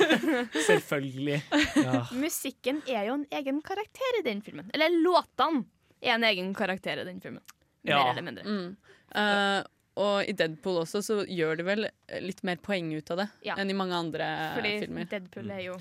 [0.68, 1.42] Selvfølgelig.
[1.84, 2.04] Ja.
[2.18, 4.70] Musikken er jo en egen karakter i den filmen.
[4.74, 5.64] Eller låtene
[6.02, 7.44] er en egen karakter i den filmen.
[7.84, 8.06] Mer Ja.
[8.12, 8.44] eller mindre.
[8.44, 8.76] Mm.
[9.16, 9.64] Eh,
[9.98, 11.88] og i Deadpool også så gjør de vel
[12.24, 13.56] litt mer poeng ut av det Ja.
[13.60, 15.06] enn i mange andre Fordi filmer.
[15.12, 15.76] Deadpool er jo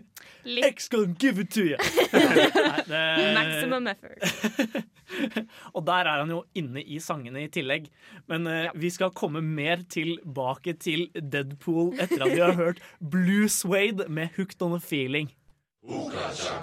[0.44, 1.76] litt X gonna give it to you!
[3.34, 4.18] Maximum effort.
[5.74, 7.88] Og der er han jo inne i sangene i tillegg.
[8.30, 13.48] Men eh, vi skal komme mer tilbake til Deadpool etter at vi har hørt Blue
[13.48, 15.32] Suede med Hooked on a Feeling.
[15.84, 16.54] Hooked on a feeling!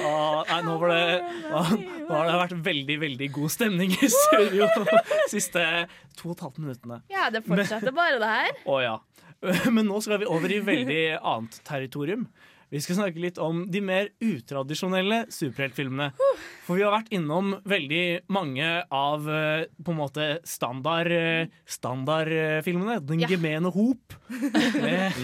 [0.00, 1.00] Ah, nei, nå, var det,
[1.50, 1.62] nå,
[2.08, 4.98] nå har det vært veldig, veldig god stemning i studio de
[5.32, 5.64] siste
[6.18, 7.00] to og et halvt minuttene.
[7.12, 8.54] Ja, det fortsetter bare det her.
[8.70, 8.96] Å ja.
[9.74, 12.26] Men nå skal vi over i veldig annet territorium.
[12.70, 16.12] Vi skal snakke litt om de mer utradisjonelle superheltfilmene.
[16.68, 23.00] For vi har vært innom veldig mange av eh, på en måte standard eh, standardfilmene.
[23.08, 23.32] Den Ja.
[23.32, 24.14] gemene hop.
[24.84, 25.18] Med,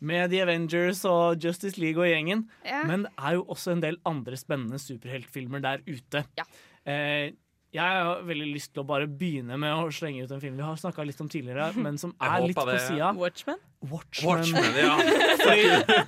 [0.00, 2.48] med The Avengers og Justice League og gjengen.
[2.64, 2.82] Ja.
[2.88, 6.24] Men det er jo også en del andre spennende superheltfilmer der ute.
[6.86, 7.32] Eh,
[7.76, 10.62] jeg har veldig lyst til å bare begynne med å slenge ut en film vi
[10.64, 13.10] har snakka litt om tidligere, men som er litt på sida.
[13.18, 13.58] Watchmen?
[13.82, 14.30] Watchmen.
[14.30, 14.96] Watchmen, ja.
[15.42, 16.00] Fordi,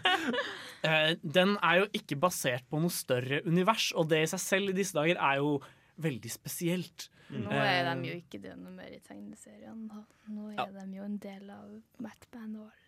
[0.89, 4.73] eh, den er jo ikke basert på noe større univers, og det i seg selv
[4.73, 5.59] i disse dager er jo
[5.99, 7.09] veldig spesielt.
[7.29, 9.99] Nå Eh, er de jo ikke det noe mer i tegneseriene.
[10.33, 10.65] Nå er Ja.
[10.73, 11.67] de jo en del av
[12.01, 12.88] Batman og alle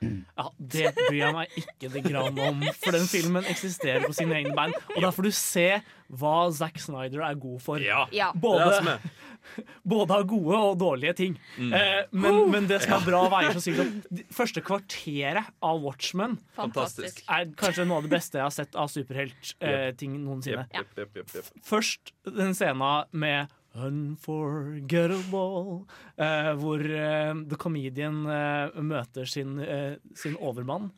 [0.00, 4.38] Ja, Det bryr jeg meg ikke det grann om, for den filmen eksisterer på sine
[4.38, 4.72] egne bein.
[4.96, 5.66] Og da får du se
[6.10, 7.82] hva Zack Snyder er god for.
[7.84, 8.30] Ja, Ja.
[8.32, 9.10] det er det som Både,
[9.92, 11.36] både av gode og dårlige ting.
[11.58, 11.72] Mm.
[11.76, 14.24] Eh, men, men det som er bra, veier så sykt opp.
[14.36, 17.22] Første kvarteret av Watchmen Fantastisk.
[17.28, 20.66] er kanskje noe av det beste jeg har sett av superheltting noensinne.
[20.74, 21.54] Jepp, jepp.
[21.66, 25.86] Først den scena med Unforgettable,
[26.18, 30.90] eh, hvor eh, The Comedian eh, møter sin, eh, sin overmann.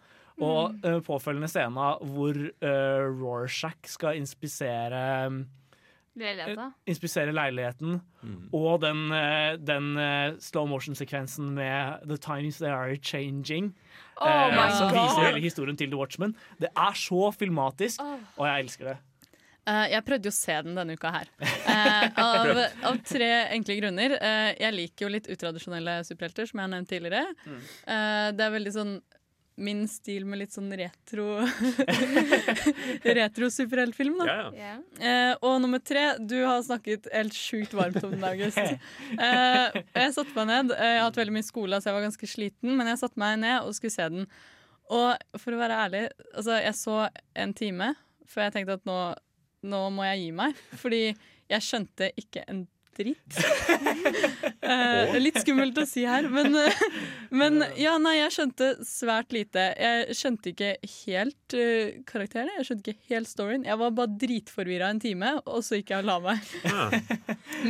[0.42, 5.28] Og eh, påfølgende scene hvor eh, Rorschach skal inspisere
[6.12, 6.74] Leiligheten.
[6.86, 8.00] Inspisere leiligheten.
[8.22, 8.48] Mm.
[8.52, 13.72] Og den, eh, den eh, slow motion-sekvensen med The Times They Are Changing.
[14.20, 16.36] Oh eh, som viser hele historien til The Watchmen.
[16.60, 18.00] Det er så filmatisk,
[18.36, 18.98] og jeg elsker det.
[19.68, 21.28] Eh, jeg prøvde jo å se den denne uka her.
[21.38, 22.52] Uh, av,
[22.90, 24.16] av tre enkle grunner.
[24.18, 27.24] Uh, jeg liker jo litt utradisjonelle superhelter, som jeg har nevnt tidligere.
[27.86, 28.94] Eh, det er veldig sånn
[29.62, 31.42] min stil med litt sånn retro
[33.04, 34.26] Retro-superheltfilm, da.
[34.26, 34.54] Yeah.
[34.56, 35.08] Ja.
[35.10, 38.58] Eh, og nummer tre, du har snakket helt sjukt varmt om den, August.
[39.22, 40.72] Eh, jeg satte meg ned.
[40.74, 43.20] Eh, Jeg har hatt veldig mye skole, så jeg var ganske sliten, men jeg satte
[43.20, 44.24] meg ned og skulle se den.
[44.92, 46.02] Og for å være ærlig,
[46.32, 46.96] altså, jeg så
[47.44, 47.92] en time
[48.32, 48.96] før jeg tenkte at nå,
[49.62, 50.62] nå må jeg gi meg.
[50.80, 51.02] Fordi
[51.52, 52.64] jeg skjønte ikke en
[52.96, 53.38] dritt.
[54.62, 56.82] uh, litt skummelt å si her, men, uh,
[57.32, 59.64] men ja, nei, jeg skjønte svært lite.
[59.80, 60.70] Jeg skjønte ikke
[61.06, 63.66] helt uh, karakterene, jeg skjønte ikke helt storyen.
[63.68, 66.52] Jeg var bare dritforvirra en time, og så gikk jeg og la meg.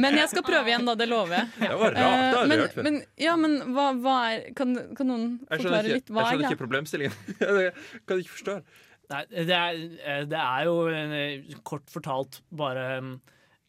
[0.03, 0.97] Men jeg skal prøve igjen, da.
[0.99, 1.51] Det lover jeg.
[1.63, 2.89] Det var rart, det har jeg hørt før.
[2.89, 6.11] Men, ja, men hva, hva er Kan, kan noen forklare ikke, litt?
[6.11, 7.37] Hva jeg er skjønner ikke problemstillingen.
[7.63, 7.73] Jeg
[8.09, 8.55] kan ikke forstå.
[9.13, 13.15] Nei, det er, eh, det er jo eh, kort fortalt bare mm,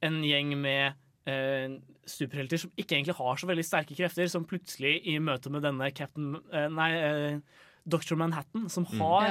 [0.07, 0.93] en gjeng med
[1.29, 1.77] eh,
[2.09, 5.91] superhelter som ikke egentlig har så veldig sterke krefter, som plutselig i møte med denne
[5.95, 7.37] Captain eh, Nei, eh,
[7.87, 8.15] Dr.
[8.19, 8.99] Manhattan, som Mm.
[8.99, 9.27] har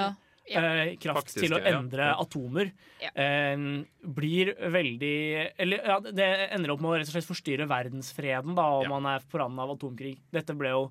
[0.50, 0.60] Ja.
[0.60, 2.16] eh, kraft Faktisk, til å endre Ja.
[2.20, 2.72] atomer,
[3.14, 3.56] eh,
[4.04, 8.66] blir veldig Eller ja, det ender opp med å rett og slett forstyrre verdensfreden, da,
[8.80, 8.88] om Ja.
[9.00, 10.18] man er på randen av atomkrig.
[10.32, 10.90] Dette ble jo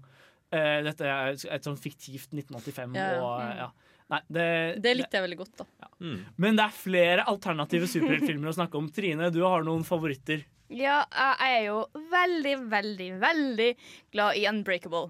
[0.54, 3.22] eh, Dette er et sånn fiktivt 1985, Ja, ja.
[3.22, 3.70] og ja.
[4.12, 4.48] Nei, det,
[4.84, 5.88] Det likte jeg veldig godt, da.
[6.02, 6.18] Mm.
[6.42, 8.90] men det er flere alternative superheltfilmer å snakke om.
[8.92, 10.44] Trine, du har noen favoritter.
[10.72, 11.80] Ja, jeg er jo
[12.12, 13.70] veldig, veldig, veldig
[14.16, 15.10] glad i Unbreakable.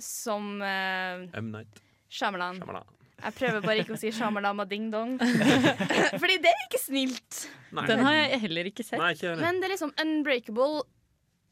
[0.00, 1.50] Som uh, M.
[1.52, 2.58] Night Shyamalan.
[2.58, 2.96] Shyamalan.
[3.20, 5.18] Jeg prøver bare ikke å si Shamalama ding dong.
[6.22, 7.42] Fordi det er ikke snilt.
[7.76, 7.84] Nei.
[7.90, 9.00] Den har jeg heller ikke sett.
[9.00, 9.36] Nei, ikke.
[9.40, 10.86] Men det er liksom Unbreakable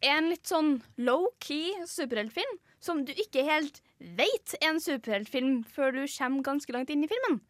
[0.05, 5.93] er en litt sånn low-key superheltfilm som du ikke helt vet er en superheltfilm før
[5.97, 7.41] du kommer ganske langt inn i filmen.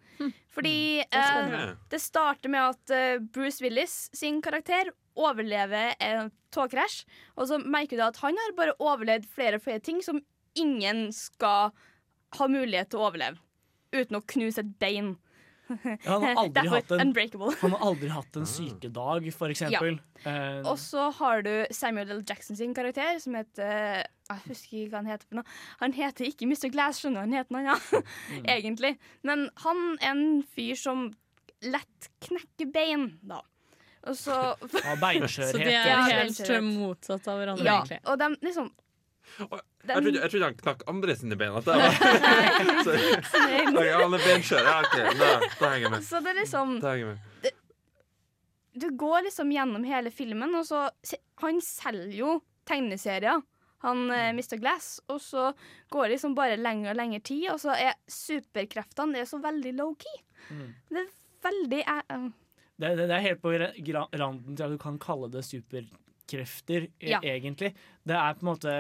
[0.51, 0.75] Fordi
[1.05, 1.61] er spennende.
[1.69, 7.05] eh, det starter med at eh, Bruce Willis sin karakter overlever en togkrasj,
[7.37, 10.21] og så merker du at han har bare overlevd flere og flere ting som
[10.59, 11.71] ingen skal
[12.39, 13.39] ha mulighet til å overleve.
[13.95, 15.15] Uten å knuse et bein.
[15.69, 17.53] Ja, han, har aldri hatt en, unbreakable.
[17.61, 19.99] han har aldri hatt en sykedag, for eksempel.
[20.25, 22.23] Eh, Og så har du Samuel L.
[22.27, 25.27] Jackson sin karakter, som heter Jeg husker ikke hva han heter.
[25.29, 25.45] for noe.
[25.81, 26.69] Han heter ikke Mr.
[26.75, 27.31] Glass, skjønner du.
[27.31, 28.11] Han heter noe annet,
[28.57, 28.91] egentlig.
[29.25, 30.27] Men han er en
[30.57, 31.07] fyr som
[31.65, 33.41] lett knekker bein, da.
[34.09, 34.35] Og så
[34.85, 35.53] Ja, beinskjørhet.
[35.57, 37.99] Så de er helt motsatt av hverandre, Ja, egentlig.
[38.07, 38.69] og de liksom
[39.39, 39.49] Jeg
[40.03, 41.57] trodde, jeg trodde han knakk andre sine bein.
[41.59, 41.91] At det var.
[44.03, 44.63] Han er benskjør.
[44.65, 44.97] Ja, OK.
[45.19, 46.07] Da, da henger jeg med.
[46.07, 47.53] Så det er liksom Da henger jeg med.
[48.79, 50.85] Du går liksom gjennom hele filmen, og så
[51.43, 52.35] Han selger jo
[52.69, 53.41] tegneserier,
[53.85, 55.53] han eh, mister Glass, og så
[55.95, 59.39] går det liksom bare lenger og lenger tid, og så er superkreftene det er så
[59.43, 60.21] veldig low-key.
[60.51, 60.69] Mm.
[60.91, 61.11] Det er
[61.49, 62.29] veldig eh, eh,
[62.79, 67.11] Det, det, det er helt på randen til at du kan kalle det superkrefter, e
[67.15, 67.21] Ja.
[67.23, 67.75] egentlig.
[68.07, 68.79] Det er på en måte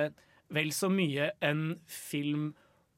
[0.51, 2.55] vel så mye en film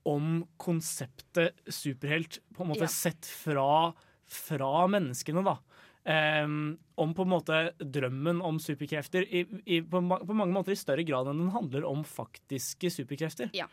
[0.09, 2.93] om konseptet superhelt, på en måte Ja.
[2.93, 3.93] sett fra,
[4.27, 5.59] fra menneskene, da.
[6.09, 10.79] Em, om på en måte drømmen om superkrefter i, i, på, på mange måter i
[10.81, 13.51] større grad enn den handler om faktiske superkrefter.
[13.53, 13.67] Ja.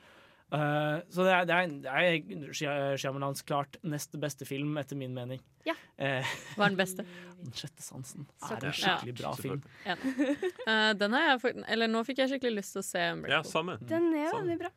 [0.48, 5.16] Uh, så det er, det er, det er Shyamalans klart nest beste film, etter min
[5.16, 5.42] mening.
[5.68, 5.74] Ja.
[6.00, 6.24] Eh,
[6.56, 7.04] Hva er den beste?
[7.42, 9.18] Den sjette sansen Så er en skikkelig Ja.
[9.20, 9.64] bra film.
[9.84, 9.96] Ja.
[10.68, 13.04] Uh, den har jeg Eller nå fikk jeg skikkelig lyst til å se
[13.34, 13.76] Ja, samme.
[13.90, 14.72] Den er veldig bra.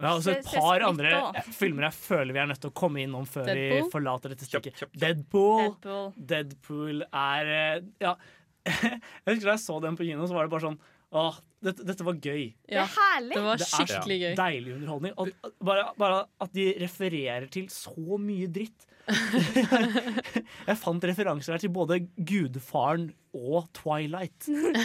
[0.00, 1.10] Vi altså et par andre
[1.52, 4.86] filmer jeg føler vi er nødt til å komme innom før vi forlater dette stykket.
[4.96, 5.66] Deadpool.
[5.66, 6.06] Deadpool.
[6.32, 8.14] Deadpool er eh, Ja.
[8.70, 10.80] Jeg husker da jeg så den på kino, så var det bare sånn
[11.10, 12.44] Åh, dette, dette var gøy.
[12.68, 13.34] Det er herlig.
[13.34, 14.34] Det var skikkelig gøy.
[14.38, 15.16] deilig underholdning.
[15.18, 18.86] Og bare, bare at de refererer til så mye dritt.
[20.68, 24.46] jeg fant referanser her til både Gudfaren og Twilight.
[24.46, 24.78] Den,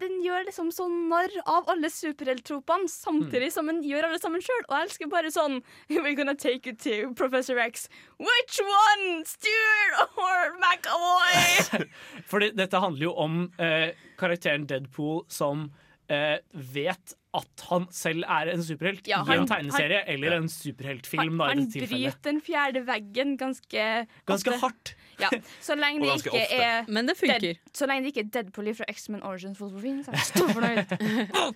[0.00, 4.64] den gjør liksom så narr av alle superhelttropene, samtidig som den gjør alle sammen sjøl.
[4.70, 5.60] Og jeg elsker bare sånn
[5.92, 7.90] We're gonna take you to Professor X.
[8.16, 9.22] Which one?
[9.28, 11.86] Stuart or McAvoy?
[12.32, 15.68] Fordi dette handler jo om eh, karakteren Deadpool som
[16.08, 20.46] eh, vet at han selv er en superhelt Ja, i en tegneserie han- eller en
[20.48, 21.40] superheltfilm.
[21.42, 24.60] Han, han bryter den fjerde veggen ganske Ganske ofte.
[24.62, 24.94] hardt.
[25.20, 25.28] Ja,
[25.60, 26.62] så lenge det ikke ofte.
[26.62, 27.40] er Men det funker.
[27.44, 30.48] Dead, Så lenge det ikke er Deadpool fra X-Men Origins Fotballfilm, så er jeg stor
[30.56, 31.54] fornøyd.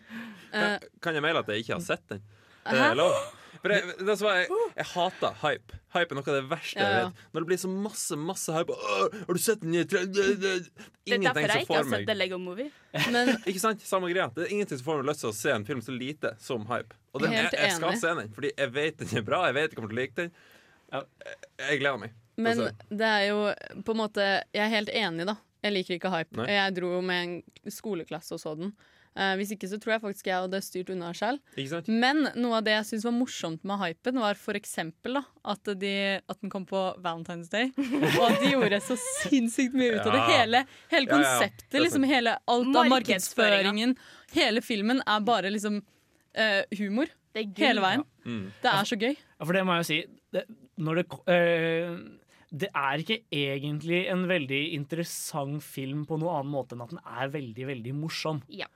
[0.52, 2.20] Kan, kan jeg melde at jeg ikke har sett den?
[2.66, 3.14] Det Er lov?
[3.60, 5.78] For jeg, det som er, jeg, jeg hater hype.
[5.92, 7.18] Hype er noe av det verste jeg vet.
[7.34, 10.22] Når det blir så masse masse hype «Åh, Har du sett den nye tra- Det
[10.24, 10.62] er
[11.10, 12.70] Ingenting derfor jeg som ikke får har sett meg The Lego Movie.
[13.50, 13.84] Ikke sant?
[13.84, 14.30] Samme greia.
[14.36, 16.64] Det er ingenting som får meg lyst til å se en film så lite som
[16.70, 16.96] hype.
[17.12, 18.00] Og den, jeg, Helt jeg skal enig.
[18.00, 19.42] se den, fordi jeg vet den er bra.
[19.50, 20.32] Jeg vet jeg kommer til å like den.
[20.90, 21.36] Jeg,
[21.66, 22.16] jeg gleder meg.
[22.40, 23.40] Men det er jo
[23.84, 25.36] på en måte Jeg er helt enig, da.
[25.60, 26.32] Jeg liker ikke hype.
[26.40, 26.46] Nei.
[26.54, 28.70] Jeg dro jo med en skoleklasse og så den.
[29.18, 31.40] Eh, hvis ikke så tror jeg faktisk jeg hadde styrt unna selv.
[31.90, 35.72] Men noe av det jeg syns var morsomt med hypen, var for eksempel da, at,
[35.80, 37.72] de, at den kom på Valentine's Day.
[38.14, 40.22] Og at de gjorde så sinnssykt mye ut av det.
[40.30, 41.84] Hele, hele konseptet, ja, ja.
[41.88, 43.96] liksom hele, alt av Markedsføringen.
[44.36, 47.10] Hele filmen er bare liksom uh, humor.
[47.34, 47.46] Er.
[47.58, 48.00] Hele veien.
[48.26, 48.46] Mm.
[48.62, 49.12] Det er så gøy.
[49.14, 49.98] Ja, for det må jeg jo si.
[50.34, 50.46] Det,
[50.82, 51.92] når det, eh,
[52.50, 57.02] det er ikke egentlig en veldig interessant film på noen annen måte enn at den
[57.06, 58.42] er veldig, veldig morsom.
[58.50, 58.66] Ja.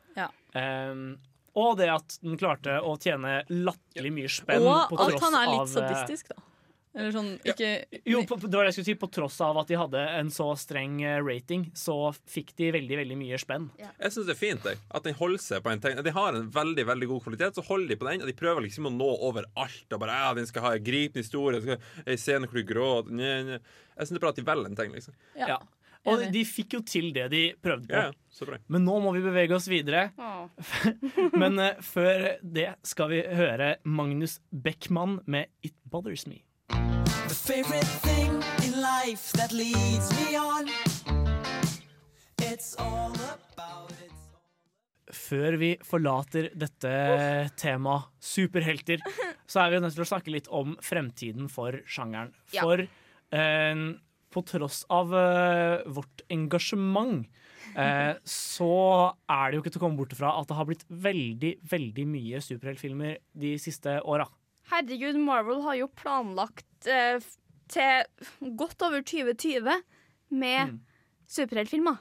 [0.55, 1.17] Um,
[1.59, 5.37] og det at den klarte å tjene latterlig mye spenn Og på at tross han
[5.39, 6.47] er litt av eh, sadistisk, da.
[6.95, 7.69] Eller sånn ikke
[8.07, 8.97] Jo, på, det var det jeg skulle si.
[9.03, 11.97] På tross av at de hadde en så streng eh, rating, så
[12.31, 13.67] fikk de veldig veldig mye spenn.
[13.81, 16.03] Jeg syns det er fint jeg, at den holder seg på en tegn.
[16.07, 18.23] De har en veldig veldig god kvalitet, så holder de på den.
[18.23, 19.87] Og de prøver liksom å nå over alt.
[19.91, 22.61] Og bare, ja, Den skal ha en gripende historie, den skal ha en scene hvor
[22.63, 23.63] du gråter Nye, nye.
[23.95, 24.95] Jeg syns det er bra at de velger en ting.
[24.95, 25.19] liksom
[25.49, 25.59] Ja.
[26.05, 27.97] Og de fikk jo til det de prøvde på.
[27.97, 28.59] Ja, ja, så bra.
[28.69, 30.11] Men nå må vi bevege oss videre.
[31.41, 36.43] Men uh, før det skal vi høre Magnus Beckmann med 'It Bothers Me'.
[37.45, 40.65] Favorite thing in life that leads me on.
[42.41, 44.13] It's all about it.
[45.13, 46.93] Før vi forlater dette
[47.61, 49.05] temaet superhelter,
[49.45, 52.33] så er vi nødt til å snakke litt om fremtiden for sjangeren.
[52.57, 52.65] Ja.
[52.65, 53.83] For eh,
[54.33, 57.27] på tross av eh, vårt engasjement,
[57.77, 58.79] eh, så
[59.29, 62.09] er det jo ikke til å komme bort fra at det har blitt veldig, veldig
[62.09, 64.31] mye superheltfilmer de siste åra.
[64.73, 67.21] Herregud, Marvel har jo planlagt eh,
[67.73, 69.69] til godt over 2020
[70.35, 70.79] med
[71.31, 72.01] superheltfilmer.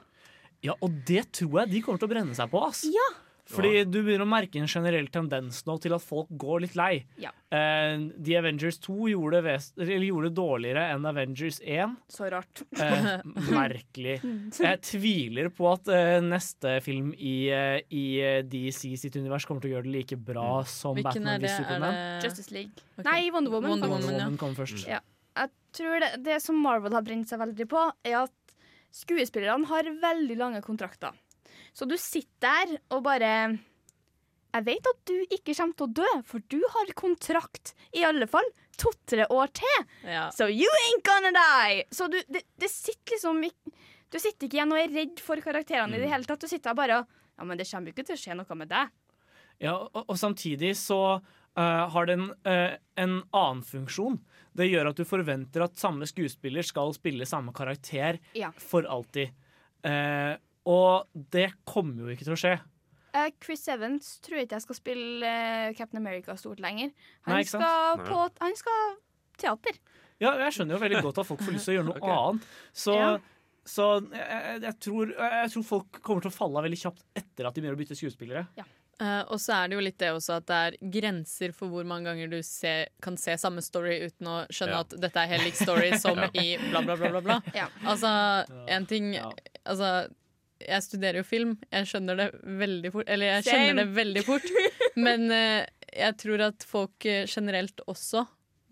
[0.64, 2.62] Ja, og det tror jeg de kommer til å brenne seg på.
[2.64, 2.84] ass.
[2.88, 3.08] Ja,
[3.50, 6.92] Fordi du begynner å merke en generell tendens nå til at folk går litt lei.
[7.20, 7.30] Ja.
[7.52, 9.42] Uh, The Avengers 2 gjorde,
[9.76, 11.98] gjorde dårligere enn Avengers 1.
[12.08, 12.64] Så rart.
[12.78, 13.20] Uh,
[13.52, 14.16] merkelig.
[14.56, 17.36] Jeg tviler på at uh, neste film i,
[17.92, 18.04] i
[18.48, 21.50] DC sitt univers kommer til å gjøre det like bra som Hvilken Batman v?
[21.50, 21.98] Er Superman.
[21.98, 22.86] det Justice League.
[22.96, 23.10] Okay.
[23.10, 23.76] Nei, Wonder Woman.
[23.76, 23.92] Wonder.
[23.92, 24.22] Woman, ja.
[24.24, 24.88] Woman kommer først.
[24.88, 25.02] Ja.
[25.34, 28.56] Jeg tror det, det som Marvel har brent seg veldig på, er at
[28.94, 31.12] skuespillerne har veldig lange kontrakter.
[31.74, 33.30] Så du sitter der og bare
[34.54, 38.28] Jeg vet at du ikke kommer til å dø, for du har kontrakt i alle
[38.30, 38.46] fall
[38.78, 39.86] to-tre år til.
[40.06, 40.28] Ja.
[40.34, 41.84] So you ain't gonna die!
[41.94, 45.98] Så du, det, det sitter liksom Du sitter ikke igjen og er redd for karakterene
[45.98, 46.42] i det hele tatt.
[46.42, 48.56] Du sitter der bare og Ja, men det kommer jo ikke til å skje noe
[48.60, 48.92] med deg.
[49.62, 51.00] Ja, og, og samtidig så
[51.54, 54.16] Uh, har den uh, en annen funksjon.
[54.58, 58.48] Det gjør at du forventer at samme skuespiller skal spille samme karakter Ja.
[58.58, 59.30] for alltid.
[59.86, 62.54] Eh, og det kommer jo ikke til å skje.
[63.14, 66.90] Uh, Chris Evans tror ikke jeg skal spille uh, Captain America stort lenger.
[67.28, 67.66] Han, Nei, ikke sant?
[67.68, 68.96] skal, på, han skal
[69.38, 69.78] teater.
[70.22, 72.48] Ja, jeg skjønner jo veldig godt at folk får lyst til å gjøre noe annet.
[72.72, 73.12] Så, Ja.
[73.66, 77.46] så jeg, jeg, tror, jeg tror folk kommer til å falle av veldig kjapt etter
[77.48, 78.44] at de begynner å bytte skuespillere.
[79.02, 81.86] Eh, og så er det jo litt det også at det er grenser for hvor
[81.90, 84.82] mange ganger du se, kan se samme story uten å skjønne Ja.
[84.86, 86.28] at dette er helt lik story som Ja.
[86.38, 87.10] i bla, bla, bla.
[87.16, 87.38] bla, bla.
[87.58, 87.66] Ja.
[87.90, 88.10] Altså,
[88.70, 89.90] en ting Altså,
[90.68, 91.56] jeg studerer jo film.
[91.72, 92.28] Jeg skjønner det
[92.60, 93.08] veldig fort.
[93.10, 93.58] Eller jeg Same.
[93.58, 94.48] skjønner det veldig fort.
[95.06, 95.60] Men uh,
[95.94, 98.24] jeg tror at folk eh, generelt også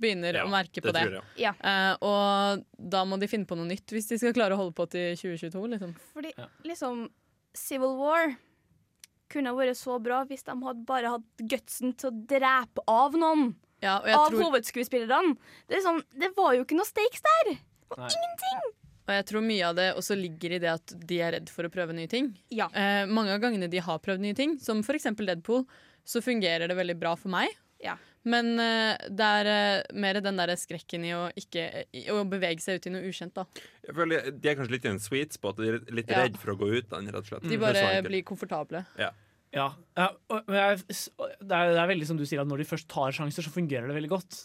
[0.03, 1.23] begynner Ja, å merke det på det.
[1.39, 1.53] Ja.
[1.63, 4.75] Uh, og da må de finne på noe nytt hvis de skal klare å holde
[4.75, 5.67] på til 2022.
[5.77, 5.93] Liksom.
[6.17, 6.33] Fordi
[6.67, 7.05] liksom
[7.55, 8.33] Civil War
[9.33, 13.53] kunne vært så bra hvis de hadde bare hatt gutsen til å drepe av noen.
[13.83, 15.37] Ja, og jeg av tror- hovedskuespillerne.
[15.71, 17.55] Det, sånn, det var jo ikke noe stakes der.
[17.97, 18.09] Nei.
[18.09, 18.69] Ingenting.
[19.09, 21.67] Og jeg tror mye av det også ligger i det at de er redd for
[21.67, 22.31] å prøve nye ting.
[22.55, 22.69] Ja.
[22.71, 25.09] Eh, mange av gangene de har prøvd nye ting, som f.eks.
[25.19, 25.65] Deadpool,
[26.07, 27.51] så fungerer det veldig bra for meg.
[27.83, 27.97] Ja.
[28.23, 31.65] Men eh, det er eh, mer den der skrekken i å, ikke,
[31.99, 33.35] i å bevege seg ut i noe ukjent.
[33.35, 33.45] da.
[33.83, 35.59] Jeg føler De er kanskje litt i en sweet spot.
[35.59, 36.23] De er litt Ja.
[36.23, 37.43] redd for å gå ut den, rett og slett.
[37.43, 38.09] De Det er bare så enkelt.
[38.13, 38.85] blir komfortable.
[39.03, 39.11] Ja.
[39.53, 39.67] Ja,
[39.99, 42.71] ja og men jeg, det, er, det er veldig som du sier at når de
[42.71, 44.39] først tar sjanser, så fungerer det veldig godt.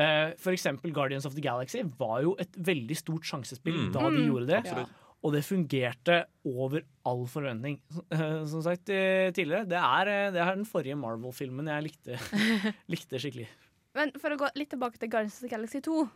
[0.00, 3.92] Eh, for eksempel Guardians of the Galaxy var jo et veldig stort sjansespill Mm.
[3.92, 4.26] da de Mm.
[4.30, 4.60] gjorde det.
[4.64, 4.96] Absolutt.
[5.22, 7.80] Og det fungerte over all forventning.
[8.10, 12.16] Eh, Som sagt eh, tidligere, det er, eh, det er den forrige Marvel-filmen jeg likte,
[12.88, 13.46] likte skikkelig.
[13.94, 16.08] Men for å gå litt tilbake til Guardians of the Galaxy 2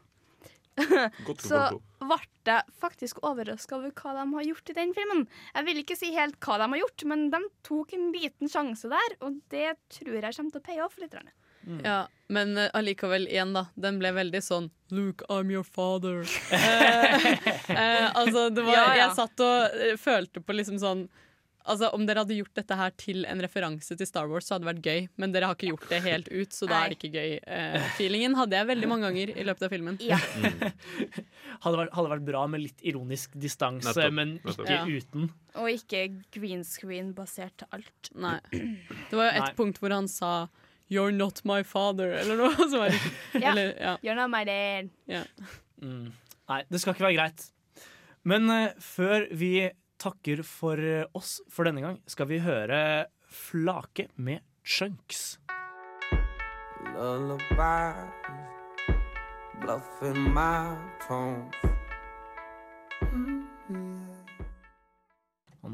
[1.38, 1.58] Så
[2.02, 2.16] ble
[2.48, 5.26] jeg faktisk overraska over hva de har gjort i den filmen.
[5.54, 8.90] Jeg vil ikke si helt hva de har gjort, men de tok en liten sjanse
[8.90, 11.14] der, og det tror jeg kommer til å paye off litt.
[11.64, 11.80] Grann.
[11.84, 13.66] Ja, Men eh, allikevel, igjen, da.
[13.76, 16.22] Den ble veldig sånn Luke, I'm your father.
[16.52, 17.26] eh,
[17.68, 18.96] eh, altså, det var Ja, ja.
[19.06, 21.06] Jeg satt og eh, følte på liksom sånn
[21.64, 24.66] Altså, Om dere hadde gjort dette her til en referanse til Star Wars, så hadde
[24.66, 25.06] det vært gøy.
[25.16, 27.38] Men dere har ikke gjort det helt ut, så da er det ikke gøy.
[27.40, 29.96] Eh, feelingen hadde jeg veldig mange ganger i løpet av filmen.
[31.64, 34.60] Hadde vært, hadde vært bra med litt ironisk distanse, Nettopp, men nettopp.
[34.66, 34.84] ikke Ja.
[35.00, 35.30] uten.
[35.62, 36.02] Og ikke
[36.36, 38.10] green screen basert til alt.
[38.12, 38.36] Nei.
[38.52, 39.52] Det var jo et Nei.
[39.56, 40.34] punkt hvor han sa
[40.90, 42.54] 'You're not my father', eller noe.
[42.70, 42.92] Som er,
[43.34, 43.50] Ja.
[43.50, 43.96] eller, ja.
[44.04, 44.90] You're not my dad.
[45.08, 45.22] Ja.
[45.82, 46.12] Mm.
[46.48, 47.46] Nei, det skal ikke være greit.
[48.24, 54.08] Men uh, før vi takker for eh, oss for denne gang, skal vi høre Flake
[54.16, 55.38] med Chunks.
[56.94, 58.12] Lullabies,
[59.60, 60.76] bluffing my
[61.06, 61.73] tones.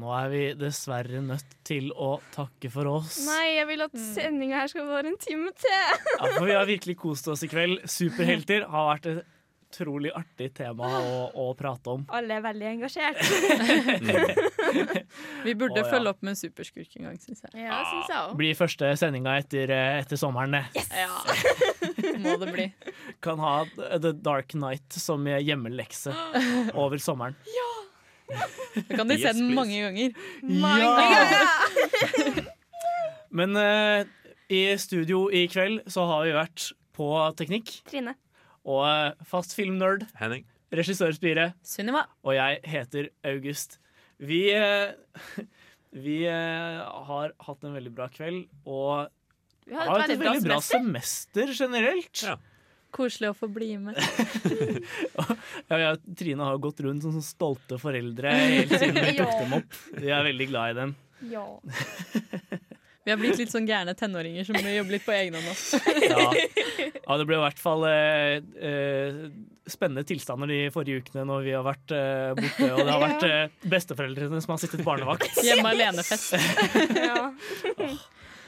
[0.01, 3.19] Nå er vi dessverre nødt til å takke for oss.
[3.27, 5.83] Nei, jeg vil at sendinga her skal vare en time til.
[6.21, 7.75] Ja, for vi har virkelig kost oss i kveld.
[7.89, 9.21] Superhelter har vært et
[9.71, 12.01] utrolig artig tema å, å prate om.
[12.11, 13.21] Alle er veldig engasjert.
[15.45, 15.89] Vi burde Å, ja.
[15.89, 17.51] følge opp med Superskurk en gang, syns jeg.
[17.63, 18.35] Ja, synes jeg også.
[18.41, 20.51] Blir første sendinga etter, eh, etter sommeren.
[20.59, 20.83] det.
[20.91, 21.15] Ja.
[22.25, 22.65] Må det bli.
[23.23, 26.11] Kan ha The Dark Night som hjemmelekse
[26.83, 27.35] over sommeren.
[28.31, 30.13] Da kan de se den mange ganger.
[30.43, 30.91] Ja!
[33.37, 34.03] Men uh,
[34.51, 37.07] i studio i kveld så har vi vært på
[37.39, 37.71] teknikk.
[37.87, 38.15] Trine.
[38.67, 40.05] Og uh, fast filmnerd.
[40.19, 40.43] Henning.
[40.75, 41.51] Regissørspire.
[41.67, 42.05] Sunniva.
[42.27, 43.79] Og jeg heter August.
[44.21, 44.91] Vi, uh,
[46.05, 49.09] vi har hatt en veldig bra kveld, og
[49.67, 52.25] Vi har har hatt et veldig bra semester generelt.
[52.91, 53.99] Koselig å få bli med.
[55.71, 59.77] Ja, ja, Trine har gått rundt som stolte foreldre helt siden vi tok dem opp.
[59.95, 60.93] Vi er veldig glad i dem.
[61.31, 61.45] Ja.
[63.01, 65.47] Vi har blitt litt sånn gærne tenåringer som jobber jobbe litt på egen hånd.
[66.05, 66.25] Ja.
[67.07, 69.21] ja, det ble i hvert fall eh, eh,
[69.65, 73.25] spennende tilstander de forrige ukene når vi har vært eh, borte, og det har vært
[73.25, 75.41] eh, besteforeldrene som har sittet barnevakt.
[75.41, 76.37] Hjemme alene-fest.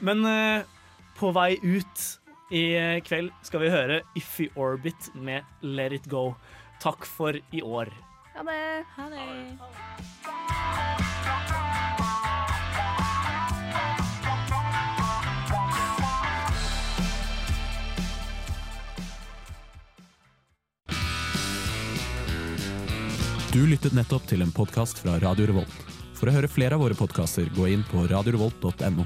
[0.06, 0.70] Men eh,
[1.18, 2.06] på vei ut
[2.50, 6.34] i eh, kveld skal vi høre Iffy Orbit med Let It Go.
[6.82, 7.88] Takk for i år.
[8.34, 8.84] Ha det.
[8.96, 9.24] Ha det.
[23.54, 25.92] Du lyttet nettopp til en podkast fra Radio Revolt.
[26.18, 29.04] For å høre flere av våre podkaster, gå inn på radiorevolt.no.